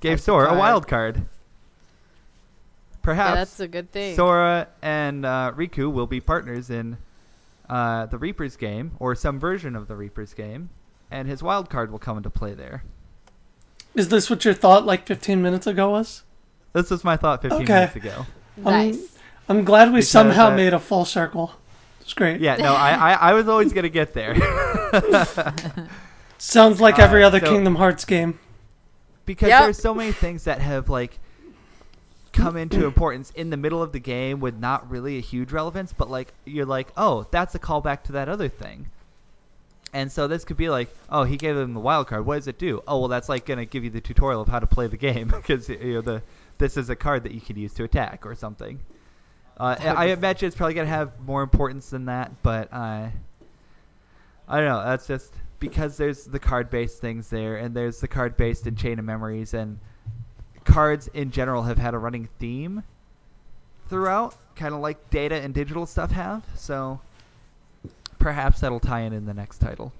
[0.00, 0.58] gave That's Sora a card.
[0.58, 1.16] wild card.
[1.16, 1.22] Yeah,
[3.02, 4.16] Perhaps that's a good thing.
[4.16, 6.96] Sora and uh, Riku will be partners in
[7.68, 10.70] uh, the Reaper's game, or some version of the Reaper's game,
[11.10, 12.84] and his wild card will come into play there.
[13.94, 16.24] Is this what your thought like 15 minutes ago was?
[16.72, 17.72] This was my thought 15 Okay.
[17.72, 18.26] minutes ago.
[18.56, 19.16] nice.
[19.48, 21.52] I'm glad we Because, somehow uh, made a full circle.
[22.00, 22.40] It's great.
[22.40, 24.34] Yeah, no, I, I, I was always going to get there.
[26.38, 28.38] Sounds like Uh, every other so- Kingdom Hearts game.
[29.26, 29.62] because Yep.
[29.62, 31.18] there's so many things that have like
[32.34, 35.92] come into importance in the middle of the game with not really a huge relevance
[35.92, 38.90] but like you're like oh that's a callback to that other thing.
[39.92, 42.26] And so this could be like oh he gave them the wild card.
[42.26, 42.82] What does it do?
[42.86, 44.96] Oh well that's like going to give you the tutorial of how to play the
[44.96, 46.22] game because you know the
[46.58, 48.80] this is a card that you can use to attack or something.
[49.56, 53.08] Uh, I imagine it's probably going to have more importance than that but uh,
[54.48, 54.84] I don't know.
[54.84, 58.76] That's just because there's the card based things there, and there's the card based in
[58.76, 59.78] Chain of Memories, and
[60.64, 62.82] cards in general have had a running theme
[63.88, 66.44] throughout, kind of like data and digital stuff have.
[66.56, 67.00] So
[68.18, 69.92] perhaps that'll tie in in the next title.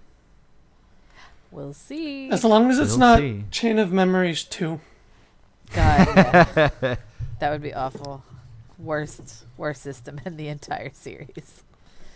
[1.51, 2.31] We'll see.
[2.31, 3.45] As long as it's We'll not see.
[3.51, 4.81] Chain of Memories 2.
[5.73, 6.97] God, yeah.
[7.41, 8.25] that would be awful.
[8.79, 11.63] Worst, worst system in the entire series.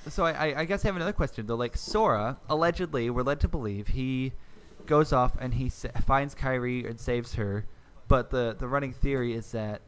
[0.09, 1.55] so I, I, I guess I have another question though.
[1.55, 4.33] Like Sora, allegedly, we're led to believe he
[4.87, 7.65] goes off and he sa- finds Kairi and saves her.
[8.09, 9.83] But the the running theory is that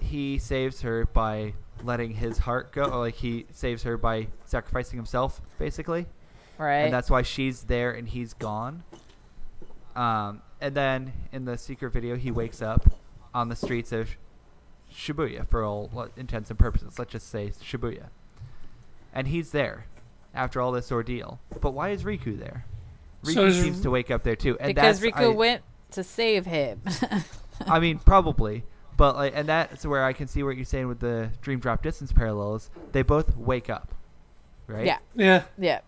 [0.00, 4.98] he saves her by letting his heart go, or like he saves her by sacrificing
[4.98, 6.06] himself, basically.
[6.58, 6.84] Right.
[6.84, 8.82] and that's why she's there and he's gone.
[9.94, 12.90] Um, and then in the secret video, he wakes up
[13.34, 14.16] on the streets of
[14.90, 16.98] Shibuya for all intents and purposes.
[16.98, 18.08] Let's just say Shibuya,
[19.12, 19.86] and he's there
[20.34, 21.40] after all this ordeal.
[21.60, 22.64] But why is Riku there?
[23.24, 26.02] Riku So seems to wake up there too, and because that's, Riku I, went to
[26.02, 26.80] save him.
[27.66, 28.64] I mean, probably,
[28.96, 31.82] but like, and that's where I can see what you're saying with the Dream Drop
[31.82, 32.70] Distance parallels.
[32.92, 33.94] They both wake up,
[34.66, 34.86] right?
[34.86, 34.98] Yeah.
[35.14, 35.42] Yeah.
[35.58, 35.80] yeah.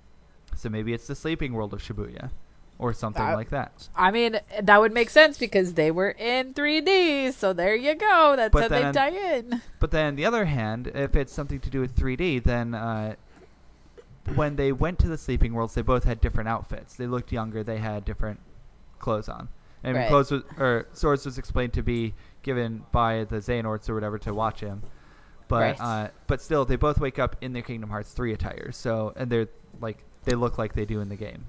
[0.56, 2.30] So maybe it's the sleeping world of Shibuya,
[2.78, 3.88] or something Uh, like that.
[3.94, 7.32] I mean, that would make sense because they were in 3D.
[7.32, 8.34] So there you go.
[8.36, 9.62] That's But how they then- tie in.
[9.78, 13.14] But then, on the other hand, if it's something to do with 3D, then uh,
[14.34, 16.94] when they went to the sleeping worlds, they both had different outfits.
[16.94, 17.62] They looked younger.
[17.62, 18.40] They had different
[18.98, 19.48] clothes on.
[19.84, 20.08] And Right.
[20.08, 24.34] clothes was, or swords was explained to be given by the Xehanorts or whatever to
[24.34, 24.82] watch him.
[25.46, 25.80] But Right.
[25.80, 28.70] uh, but still, they both wake up in their Kingdom Hearts 3 attire.
[28.72, 29.48] So and they're
[29.80, 31.44] like they look like they do in the game,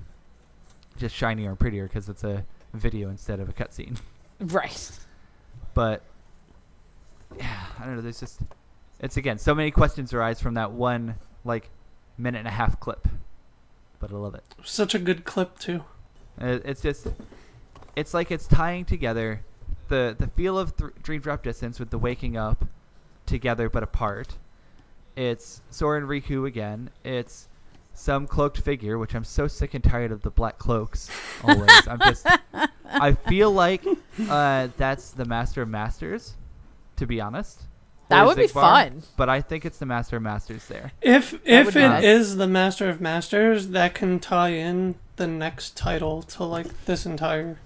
[0.97, 3.99] just shinier and prettier because it's a video instead of a cutscene.
[4.39, 4.91] Right.
[5.73, 6.01] But
[7.38, 8.01] yeah, I don't know.
[8.01, 8.39] There's just
[8.99, 11.69] it's again so many questions arise from that one like
[12.17, 13.07] minute and a half clip.
[13.99, 14.43] But I love it.
[14.63, 15.84] Such a good clip too.
[16.41, 17.07] Uh, It's just
[17.95, 19.41] it's like it's tying together
[19.89, 22.65] the the feel of th- Dream Drop Distance with the waking up
[23.25, 24.37] together but apart.
[25.15, 26.89] It's Sora and Riku again.
[27.03, 27.49] It's
[27.93, 31.09] some cloaked figure, which I'm so sick and tired of the black cloaks.
[31.43, 32.25] Always, I'm just.
[32.85, 33.83] I feel like
[34.29, 36.35] uh, that's the Master of Masters,
[36.95, 37.63] to be honest.
[38.07, 39.03] That Or would be fun.
[39.17, 40.91] But I think it's the Master of Masters there.
[41.01, 42.03] If would if be it nice.
[42.03, 47.05] is the Master of Masters, that can tie in the next title to like this
[47.05, 47.59] entire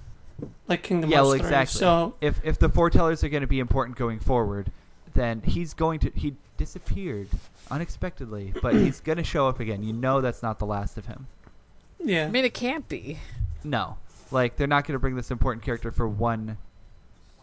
[0.67, 1.45] like Kingdom yeah, Hearts well, 3.
[1.47, 1.79] exactly.
[1.79, 4.71] So if if the foretellers are going to be important going forward,
[5.13, 7.29] then he's going to he disappeared
[7.71, 9.83] unexpectedly, but he's going to show up again.
[9.83, 11.27] You know that's not the last of him.
[12.03, 13.19] yeah, I mean, it can't be.
[13.63, 13.97] No,
[14.31, 16.57] like they're not going to bring this important character for one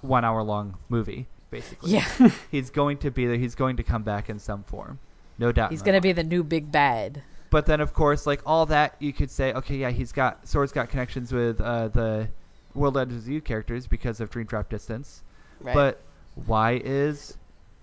[0.00, 1.26] one hour long movie.
[1.50, 2.06] Basically, Yeah.
[2.50, 3.36] he's going to be there.
[3.36, 5.00] He's going to come back in some form,
[5.38, 5.70] no doubt.
[5.72, 7.22] He's going to be the new big bad.
[7.50, 10.70] But then, of course, like all that, you could say, okay, yeah, he's got Sora's
[10.70, 12.28] got connections with uh, the
[12.74, 15.22] World Ends with You characters because of Dream Drop Distance.
[15.60, 15.74] Right.
[15.74, 16.00] But
[16.46, 17.36] why is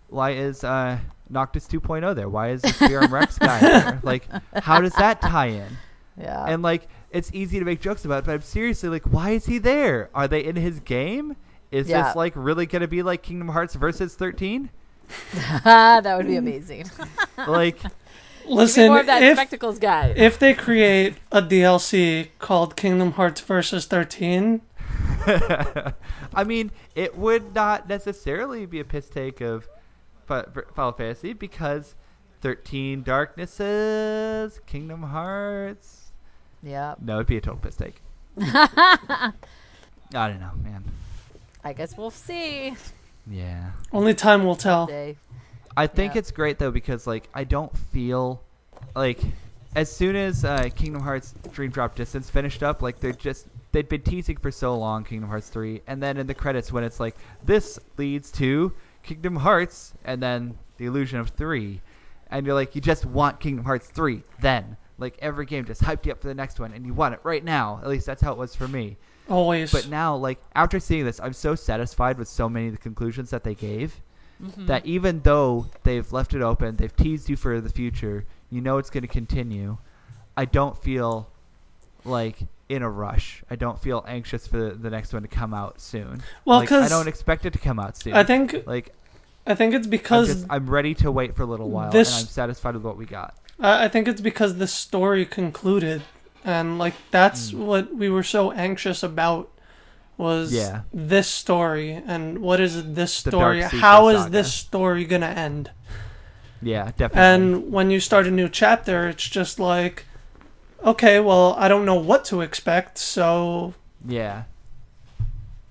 [0.09, 2.29] why is uh, Noctis 2.0 there?
[2.29, 3.99] Why is the Verum Rex guy there?
[4.03, 4.27] Like,
[4.63, 5.77] how does that tie in?
[6.19, 6.45] yeah.
[6.47, 9.45] And like, it's easy to make jokes about, it, but I'm seriously like, why is
[9.45, 10.09] he there?
[10.15, 11.35] Are they in his game?
[11.71, 12.03] Is Yeah.
[12.03, 14.69] this like really gonna be like Kingdom Hearts versus 13?
[15.63, 16.89] that would be amazing.
[17.45, 17.79] Like,
[18.45, 20.13] listen, more of that if spectacles guy.
[20.15, 24.61] if they create a DLC called Kingdom Hearts versus 13,
[26.33, 29.67] I mean, it would not necessarily be a piss take of
[30.27, 31.95] Final Fantasy because
[32.41, 36.11] 13 Darknesses, Kingdom Hearts.
[36.61, 36.95] yeah.
[37.01, 38.01] No, it'd be a total piss take.
[38.39, 39.33] I
[40.11, 40.83] don't know, man.
[41.63, 42.75] I guess we'll see.
[43.29, 43.71] Yeah.
[43.91, 44.89] only time will tell.
[45.75, 46.19] I think Yeah.
[46.19, 48.41] it's great though because like I don't feel
[48.95, 49.19] like
[49.75, 53.89] as soon as uh, Kingdom Hearts Dream Drop Distance finished up, like they're just they'd
[53.89, 56.99] been teasing for so long Kingdom Hearts 3 and then in the credits when it's
[56.99, 57.15] like
[57.45, 58.71] this leads to
[59.03, 61.81] Kingdom Hearts and then the illusion of 3
[62.31, 66.05] and you're like you just want Kingdom Hearts 3 then like every game just hyped
[66.05, 68.21] you up for the next one and you want it right now at least that's
[68.21, 68.97] how it was for me
[69.29, 69.71] Always.
[69.71, 73.29] but now like after seeing this I'm so satisfied with so many of the conclusions
[73.31, 73.99] that they gave
[74.41, 74.67] Mhm.
[74.67, 78.77] that even though they've left it open, they've teased you for the future, you know
[78.77, 79.79] it's going to continue.
[80.37, 81.27] I don't feel
[82.05, 83.43] like in a rush.
[83.49, 86.21] I don't feel anxious for the next one to come out soon.
[86.45, 88.13] well, like, I don't expect it to come out soon.
[88.13, 88.93] I think like
[89.45, 92.11] I think it's I'm, because just, I'm ready to wait for a little while, this-
[92.19, 93.35] and I'm satisfied with what we got.
[93.59, 96.01] I I think it's because the story concluded,
[96.43, 97.59] and like that's Mm.
[97.59, 99.49] what we were so anxious about
[100.17, 100.81] was Yeah.
[100.91, 103.61] this story and what is this story?
[103.61, 104.31] How is Saga.
[104.31, 105.69] this story gonna end?
[106.59, 107.21] Yeah, definitely.
[107.21, 110.05] And when you start a new chapter, it's just like,
[110.83, 113.73] okay, well, I don't know what to expect, so
[114.05, 114.43] yeah,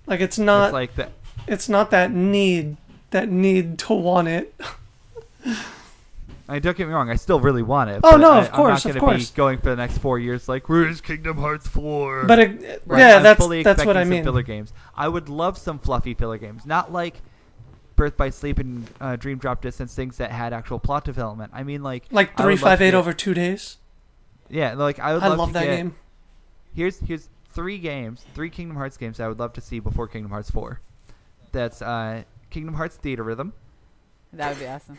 [0.06, 1.12] like it's not it's like that.
[1.46, 2.76] it's not that need
[3.10, 4.54] that need to want it.
[6.48, 7.10] I mean, don't get me wrong.
[7.10, 8.00] I still really want it.
[8.04, 9.30] Oh, no, I, of course, I'm of not gonna course.
[9.30, 10.48] be going for the next four years.
[10.48, 12.24] Like, where's Kingdom Hearts four?
[12.24, 13.00] But it, Right.
[13.00, 14.22] yeah, I'm that's that's what I mean.
[14.22, 14.72] Filler games.
[14.96, 17.20] I would love some fluffy filler games, not like
[17.96, 21.50] Birth by Sleep and uh, Dream Drop Distance things that had actual plot development.
[21.52, 23.78] I mean, like Like I three five to eight over two days.
[24.48, 25.94] Yeah, like I would I love, love to that get- game.
[26.74, 30.30] Here's here's three games, three Kingdom Hearts games I would love to see before Kingdom
[30.30, 30.80] Hearts 4.
[31.52, 33.52] That's uh, Kingdom Hearts Theatrhythm
[34.34, 34.98] That would be awesome.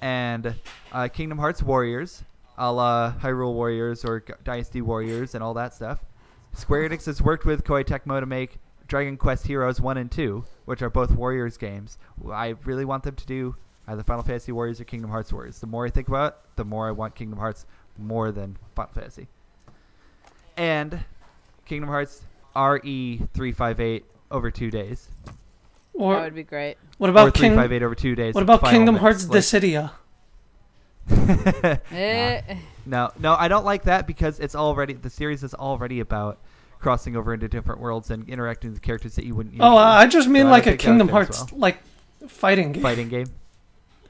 [0.00, 0.54] and
[0.90, 2.22] uh, Kingdom Hearts Warriors,
[2.56, 6.02] a la Hyrule Warriors or G- Dynasty Warriors and all that stuff.
[6.54, 8.56] Square Enix has worked with Koei Tecmo to make
[8.88, 11.98] Dragon Quest Heroes 1 and 2, which are both Warriors games.
[12.30, 13.54] I really want them to do
[13.86, 15.58] either Final Fantasy Warriors or Kingdom Hearts Warriors.
[15.60, 17.66] The more I think about it, the more I want Kingdom Hearts
[18.06, 19.28] more than Final Fantasy.
[20.56, 21.00] And
[21.64, 22.22] Kingdom Hearts
[22.54, 25.08] RE358 over two days.
[25.94, 26.76] Or that would be great.
[26.98, 27.52] what or about King?
[27.52, 28.34] 358 over two days.
[28.34, 29.90] What about Kingdom Hearts Like- Dissidia?
[31.92, 32.40] Eh,
[32.86, 36.38] No, no, I don't like that because it's already the series is already about
[36.80, 39.56] crossing over into different worlds and interacting with characters that you wouldn't.
[39.60, 39.78] Oh, usually.
[39.82, 41.60] I just mean So like a Kingdom Hearts well.
[41.60, 41.78] like
[42.28, 42.82] fighting game.
[42.82, 43.26] fighting game.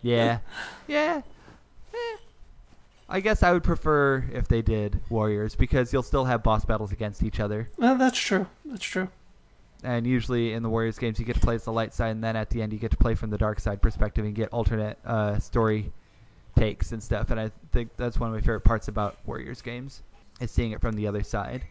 [0.03, 0.39] Yeah,
[0.87, 1.23] yeah.
[3.13, 6.93] I guess I would prefer if they did Warriors because you'll still have boss battles
[6.93, 8.47] against each other, Well, that's true.
[8.65, 9.09] That's true.
[9.85, 12.25] and usually in the Warriors games you get to play as the light side, and
[12.25, 14.49] then at the end you get to play from the dark side perspective and get
[14.51, 15.93] alternate uh, story
[16.57, 17.31] takes and stuff.
[17.31, 20.03] And I think that's one of my favorite parts about Warriors games
[20.41, 21.65] is seeing it from the other side.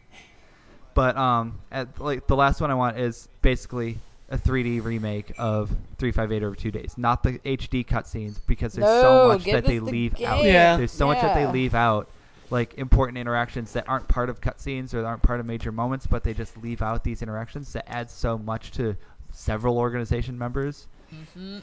[0.93, 3.97] But um, at, like the last one I want is basically
[4.31, 9.01] a 3D remake of 358 over two days, not the HD cutscenes because there's No,
[9.01, 10.43] so much that they the leave out.
[10.43, 10.77] Yeah.
[10.77, 12.09] There's so much that they leave out,
[12.49, 16.23] like important interactions that aren't part of cutscenes or aren't part of major moments, but
[16.23, 18.95] they just leave out these interactions that add so much to
[19.31, 20.87] several organization members.
[21.33, 21.59] Hmm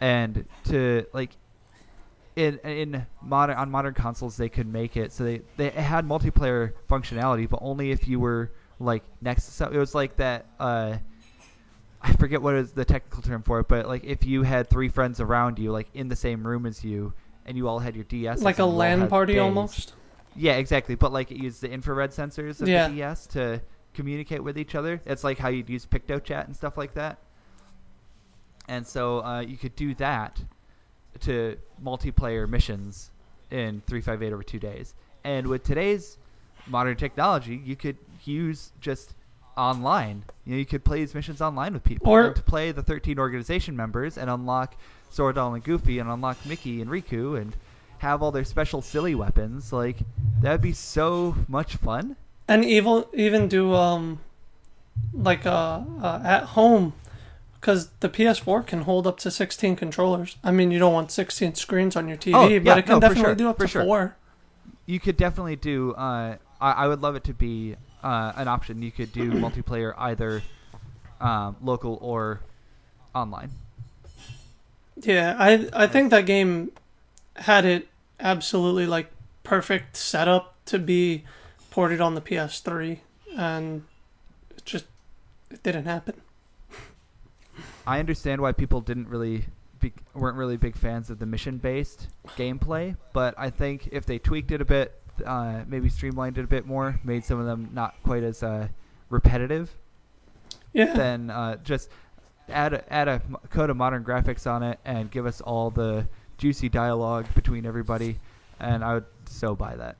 [0.00, 1.30] and to like
[2.36, 6.72] in in modern on modern consoles they could make it so they they had multiplayer
[6.90, 8.50] functionality but only if you were
[8.80, 10.96] like next to some, it was like that uh
[12.06, 14.88] I forget what is the technical term for it but like if you had three
[14.90, 17.12] friends around you like in the same room as you
[17.46, 19.94] and you all had your DS Like a LAN party almost.
[20.36, 20.94] yeah, exactly.
[20.94, 22.88] But like it used the infrared sensors of Yeah.
[22.88, 23.60] the DS to
[23.94, 25.00] communicate with each other.
[25.06, 27.18] It's like how you'd use PictoChat and stuff like that.
[28.68, 30.42] And so uh, you could do that
[31.20, 33.10] to multiplayer missions
[33.50, 34.94] in 358 over two days.
[35.22, 36.18] And with today's
[36.66, 39.14] modern technology, you could use just
[39.56, 40.24] online.
[40.44, 42.10] You know, you could play these missions online with people.
[42.12, 44.74] Or- and to play the 13 organization members and unlock
[45.12, 47.54] Sordal and Goofy and unlock Mickey and Riku and
[47.98, 49.72] have all their special silly weapons.
[49.72, 49.98] Like
[50.40, 52.16] that'd be so much fun.
[52.48, 54.20] and even even do um
[55.12, 56.92] like uh, uh at home
[57.60, 60.36] because the PS4 can hold up to 16 controllers.
[60.44, 62.96] I mean, you don't want 16 screens on your TV, Oh, yeah, but it can
[62.96, 63.84] no, definitely sure, do up for to sure.
[63.84, 64.16] four.
[64.84, 65.92] You could definitely do.
[65.94, 68.82] Uh, I, I would love it to be uh, an option.
[68.82, 70.42] You could do multiplayer either
[71.20, 72.40] um, local or
[73.14, 73.50] online.
[74.96, 76.70] Yeah, I I think that game
[77.36, 77.88] had it
[78.20, 79.10] absolutely like
[79.42, 81.24] perfect setup to be
[81.70, 82.98] ported on the PS3,
[83.36, 83.82] and
[84.50, 84.84] it just
[85.50, 86.20] it didn't happen.
[87.86, 89.46] I understand why people didn't really
[89.80, 94.18] be, weren't really big fans of the mission based gameplay, but I think if they
[94.18, 97.70] tweaked it a bit, uh, maybe streamlined it a bit more, made some of them
[97.72, 98.68] not quite as uh,
[99.10, 99.70] repetitive,
[100.72, 101.88] Yeah, then uh, just
[102.48, 106.06] add a, add a code of modern graphics on it and give us all the
[106.38, 108.18] juicy dialogue between everybody,
[108.60, 109.96] and I would so buy that.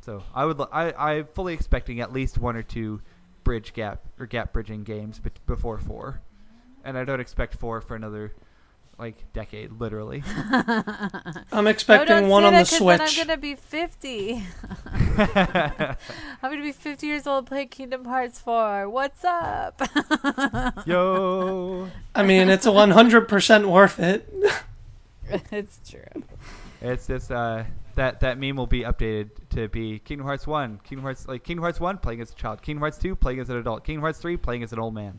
[0.00, 3.00] So I would I I'm fully expecting at least one or two
[3.44, 6.20] bridge gap or gap bridging games before four,
[6.84, 8.32] and I don't expect four for another
[8.98, 10.22] like decade, literally.
[11.52, 13.00] I'm expecting oh, don't one say on the Switch.
[13.00, 14.42] I'm gonna be 50.
[15.18, 15.96] I'm
[16.42, 18.88] gonna be 50 years old playing Kingdom Hearts 4.
[18.88, 19.82] What's up?
[20.86, 24.32] Yo, I mean, it's 100% worth it.
[25.50, 26.22] it's true.
[26.80, 27.64] it's just uh
[27.96, 31.62] that that meme will be updated to be Kingdom Hearts one, Kingdom Hearts like Kingdom
[31.62, 34.18] Hearts one playing as a child, Kingdom Hearts two playing as an adult, Kingdom Hearts
[34.18, 35.18] three playing as an old man.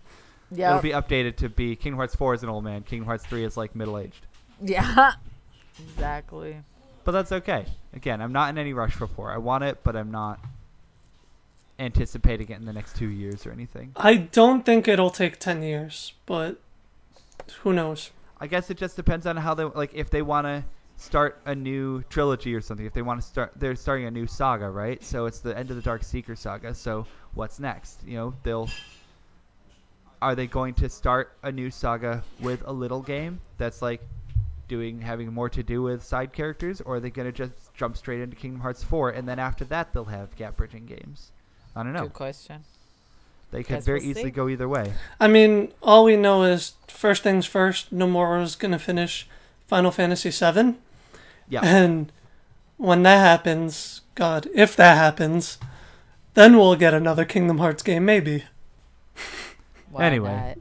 [0.51, 3.43] It'll be updated to be Kingdom Hearts 4 as an old man, Kingdom Hearts 3
[3.43, 4.25] is like middle aged.
[4.61, 5.13] Yeah.
[5.79, 6.57] Exactly.
[7.03, 7.65] But that's okay.
[7.93, 9.31] Again, I'm not in any rush for 4.
[9.31, 10.39] I want it, but I'm not
[11.79, 13.91] anticipating it in the next two years or anything.
[13.95, 16.59] I don't think it'll take 10 years, but
[17.61, 18.11] who knows?
[18.39, 20.63] I guess it just depends on how they like if they want to
[20.97, 22.85] start a new trilogy or something.
[22.85, 25.03] If they want to start, they're starting a new saga, right?
[25.03, 26.73] So it's the end of the Dark Seeker saga.
[26.73, 28.01] So what's next?
[28.05, 28.69] You know, they'll
[30.21, 34.01] are they going to start a new saga with a little game that's like
[34.67, 37.95] doing having more to do with side characters, or are they going to just jump
[37.95, 41.31] straight into Kingdom Hearts 4 and then after that they'll have gap bridging games?
[41.75, 42.03] I don't know.
[42.03, 42.63] Good question.
[43.51, 44.31] They could very we'll easily see.
[44.31, 44.93] go either way.
[45.19, 49.27] I mean, all we know is first things first, Nomura's going to finish
[49.67, 50.75] Final Fantasy VII.
[51.47, 51.61] Yeah.
[51.63, 52.11] And
[52.75, 55.59] when that happens, God, if that happens,
[56.37, 58.43] Then we'll get another Kingdom Hearts game, maybe.
[59.97, 60.55] Why Anyway.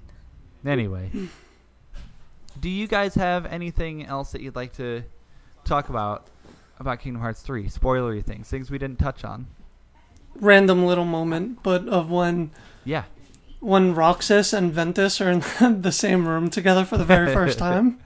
[0.64, 1.10] Anyway,
[2.60, 5.02] do you guys have anything else that you'd like to
[5.64, 6.26] talk about
[6.80, 7.68] about Kingdom Hearts 3?
[7.68, 9.46] Spoilery things, things we didn't touch on.
[10.34, 12.50] Random little moment, but of when
[12.84, 13.04] Yeah.
[13.60, 15.40] when Roxas and Ventus are in
[15.82, 17.98] the same room together for the very first time.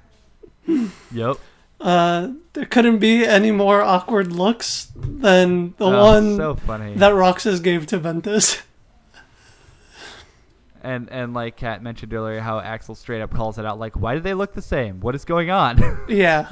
[1.13, 1.37] Yep.
[1.81, 6.95] Uh, there couldn't be any more awkward looks than the Oh, one so funny.
[6.95, 8.61] that Roxas gave to Ventus.
[10.83, 14.15] And and like Kat mentioned earlier, how Axel straight up calls it out, like, "Why
[14.15, 15.01] do they look the same?
[15.01, 16.51] What is going on?" yeah.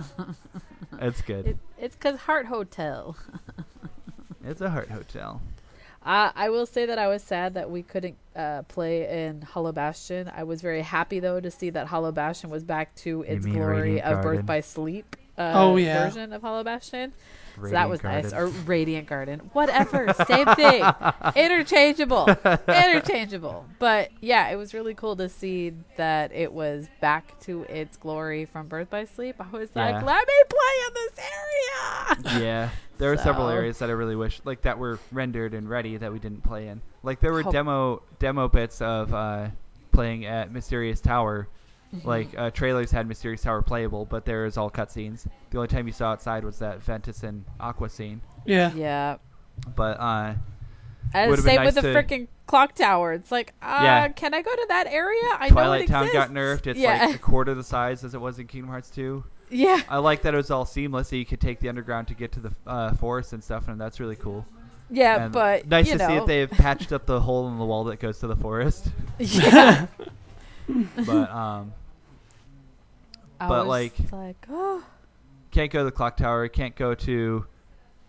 [1.00, 1.46] it's good.
[1.46, 3.16] It, it's because Heart Hotel.
[4.44, 5.40] it's a heart hotel.
[6.04, 9.72] Uh, I will say that I was sad that we couldn't uh, play in Hollow
[9.72, 10.30] Bastion.
[10.34, 13.80] I was very happy though to see that Hollow Bastion was back to its glory
[13.80, 14.36] Radiant of Garden?
[14.36, 15.16] Birth by Sleep.
[15.38, 16.04] Uh, Oh, yeah.
[16.04, 17.12] version of Hollow Bastion.
[17.56, 18.32] so that Radiant was nice.
[18.32, 20.84] Or Radiant Garden, whatever, same thing,
[21.36, 22.28] interchangeable,
[22.68, 23.64] interchangeable.
[23.78, 28.44] But yeah, it was really cool to see that it was back to its glory
[28.44, 29.36] from Birth by Sleep.
[29.40, 29.90] I was Yeah.
[29.92, 32.44] like, let me play in this area.
[32.44, 35.96] yeah, there were several areas that I really wish, like that were rendered and ready
[35.96, 36.80] that we didn't play in.
[37.02, 37.52] Like there were Oh.
[37.52, 39.48] demo demo bits of uh,
[39.92, 41.48] playing at Mysterious Tower.
[41.94, 42.06] Mm-hmm.
[42.08, 45.26] Like uh, trailers had Mysterious Tower playable, but there was all cutscenes.
[45.50, 48.20] The only time you saw outside was that Ventus and Aqua scene.
[48.44, 48.72] Yeah.
[48.74, 49.16] Yeah.
[49.74, 50.34] But uh,
[51.14, 53.12] And Would've been same with the to- freaking clock tower.
[53.14, 54.08] It's like, uh, Yeah.
[54.08, 55.22] can I go to that area?
[55.38, 56.66] I Twilight know it Town got nerfed.
[56.66, 57.06] It's yeah.
[57.06, 59.24] like a quarter the size as it was in Kingdom Hearts 2.
[59.50, 59.80] yeah.
[59.88, 62.32] I like that it was all seamless, so you could take the underground to get
[62.32, 64.44] to the uh, forest and stuff, and that's really cool.
[64.90, 66.08] Yeah, And but nice you to know.
[66.08, 68.88] see that they've patched up the hole in the wall that goes to the forest.
[69.18, 69.86] yeah.
[71.06, 71.72] But um,
[73.40, 74.82] I But, like- like, oh,
[75.50, 76.48] can't go to the clock tower.
[76.48, 77.46] Can't go to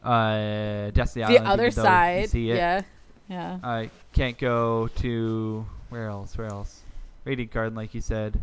[0.03, 1.47] uh, Destiny the Island.
[1.47, 2.33] other even you side.
[2.33, 2.81] Yeah.
[3.29, 3.59] Yeah.
[3.63, 6.37] I can't go to where else?
[6.37, 6.81] Where else?
[7.25, 8.41] Radiant Garden, like you said,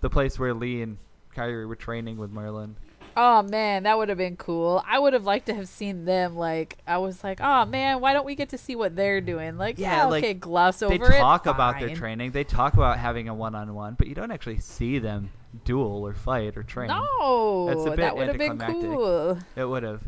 [0.00, 0.96] the place where Lea and
[1.36, 2.76] Kairi were training with Merlin.
[3.14, 4.82] Oh man, that would have been cool.
[4.88, 6.34] I would have liked to have seen them.
[6.34, 9.58] Like, I was like, oh man, why don't we get to see what they're doing?
[9.58, 11.18] Like, Yeah, yeah, like, okay, gloss they over it.
[11.18, 12.30] talk about their training.
[12.30, 15.30] They talk about having a one-on-one, but you don't actually see them
[15.64, 16.88] duel or fight or train.
[16.88, 19.38] No, That's a bit that would have been cool.
[19.56, 20.02] It would have.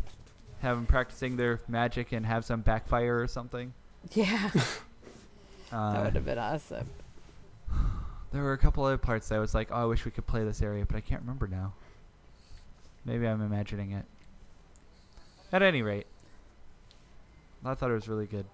[0.60, 3.74] Have them practicing their magic and have some backfire or something.
[4.12, 4.50] Yeah,
[5.70, 6.88] that Uh, would have been awesome.
[8.32, 10.26] there were a couple other parts that I was like, oh, I wish we could
[10.26, 11.74] play this area, but I can't remember now.
[13.04, 14.04] Maybe I'm imagining it.
[15.52, 16.06] At any rate,
[17.64, 18.46] I thought it was really good.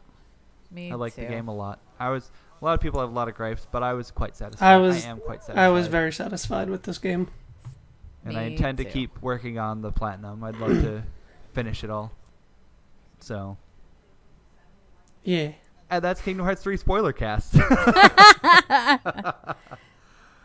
[0.70, 1.22] Me I liked too.
[1.22, 1.78] the game a lot.
[1.98, 2.30] I was
[2.60, 4.74] a lot of people have a lot of gripes, but I was quite satisfied.
[4.74, 5.64] I was- I am quite satisfied.
[5.64, 7.28] I was very satisfied with this game.
[8.24, 10.44] and I Me intend to keep working on the platinum.
[10.44, 11.02] I'd love to
[11.54, 12.12] finish it all.
[13.20, 13.56] So,
[15.24, 15.52] Yeah.
[15.88, 17.54] and that's Kingdom Hearts 3 spoiler cast.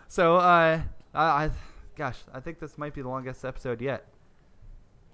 [0.08, 0.82] so, uh,
[1.14, 1.50] I, I,
[1.96, 4.06] gosh, I think this might be the longest episode yet.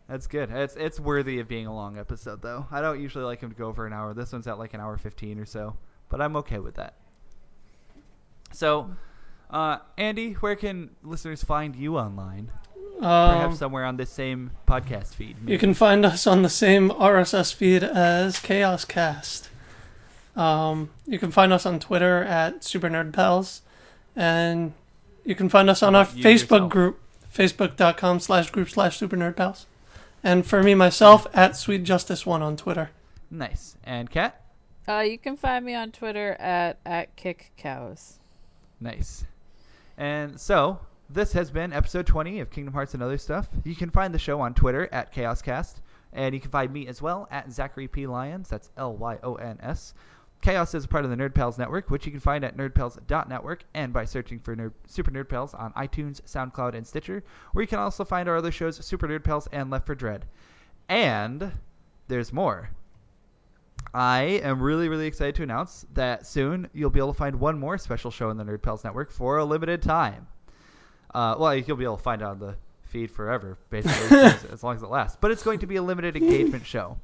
[0.08, 0.52] That's good.
[0.52, 2.66] It's it's worthy of being a long episode, though.
[2.70, 4.14] I don't usually like them to go over an hour.
[4.14, 5.78] This one's at like an hour fifteen or so,
[6.12, 6.94] but I'm okay with that.
[8.52, 8.92] So,
[9.50, 12.52] uh, Andy, where can listeners find you online?
[13.00, 15.36] Perhaps Um, somewhere on this same podcast feed.
[15.48, 19.50] you can find us on the same RSS feed as Chaos Cast.
[20.36, 23.62] Um, you can find us on Twitter at Super Nerd Pals,
[24.16, 24.74] and
[25.26, 26.70] you can find us on our you Facebook yourself?
[26.72, 27.00] group,
[27.34, 29.66] facebook.com slash group slash Super Nerd Pals.
[30.24, 32.92] And for me myself, at Sweet Justice One on Twitter.
[33.32, 33.76] Nice.
[33.84, 34.41] And Kat?
[34.88, 38.20] Uh, you can find me on Twitter at at kick cows.
[38.80, 39.26] Nice.
[39.98, 40.80] And so,
[41.10, 43.50] this has been episode 20 of Kingdom Hearts and Other Stuff.
[43.64, 45.82] You can find the show on Twitter at ChaosCast,
[46.14, 48.08] and you can find me as well at Zachary P.
[48.08, 48.50] Lyons.
[48.50, 49.94] That's L Y O N S.
[50.42, 53.64] Chaos is a part of the Nerd Pals Network, which you can find at nerdpals.network
[53.76, 57.68] and by searching for Nerd, Super Nerd Pals on iTunes, SoundCloud, and Stitcher, where you
[57.68, 60.26] can also find our other shows, Super Nerd Pals and Left for Dread.
[60.90, 61.52] And
[62.08, 62.72] there's more.
[63.94, 67.60] I am really, really excited to announce that soon you'll be able to find one
[67.60, 70.28] more special show in the Nerd Pals Network for a limited time.
[71.14, 72.56] Uh, well, you'll be able to find it on the
[72.86, 75.18] feed forever, basically, as, as long as it lasts.
[75.20, 76.98] But it's going to be a limited engagement show.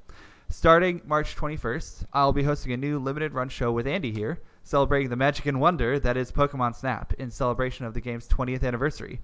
[0.49, 5.09] Starting March 21st, I'll be hosting a new limited run show with Andy here, celebrating
[5.09, 9.19] the magic and wonder that is Pokemon Snap in celebration of the game's 20th anniversary.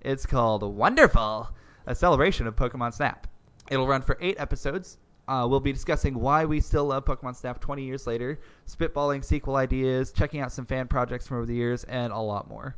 [0.00, 1.50] It's called Wonderful,
[1.86, 3.26] a celebration of Pokemon Snap.
[3.70, 4.98] It'll run for eight episodes.
[5.28, 9.56] Uh, we'll be discussing why we still love Pokemon Snap 20 years later, spitballing sequel
[9.56, 12.76] ideas, checking out some fan projects from over the years, and a lot more.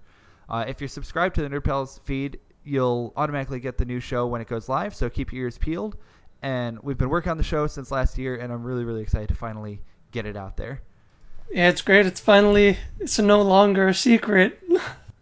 [0.48, 4.26] Uh, if you're subscribed to the Nerd Pals feed, you'll automatically get the new show
[4.26, 5.96] when it goes live, so keep your ears peeled.
[6.42, 9.28] And we've been working on the show since last year, and I'm really, really excited
[9.28, 10.82] to finally get it out there.
[11.52, 12.06] Yeah, it's great.
[12.06, 14.60] It's finally it's no longer a secret.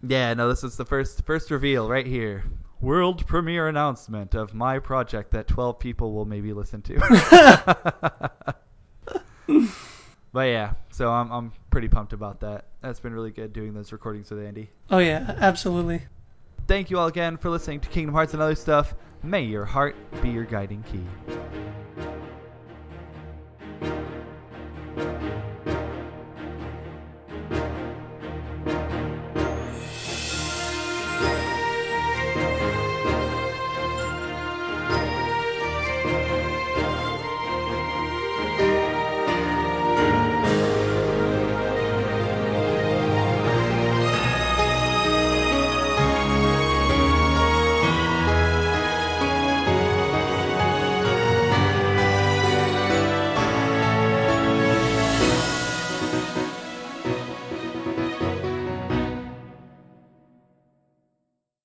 [0.00, 2.44] Yeah, no, this is the first first reveal right here.
[2.80, 6.94] World premiere announcement of my project that 12 people will maybe listen to.
[10.32, 12.66] but yeah, so I'm I'm pretty pumped about that.
[12.80, 14.70] That's been really good doing those recordings with Andy.
[14.90, 16.02] Oh yeah, absolutely.
[16.68, 18.94] Thank you all again for listening to Kingdom Hearts and other stuff.
[19.22, 21.04] May your heart be your guiding key.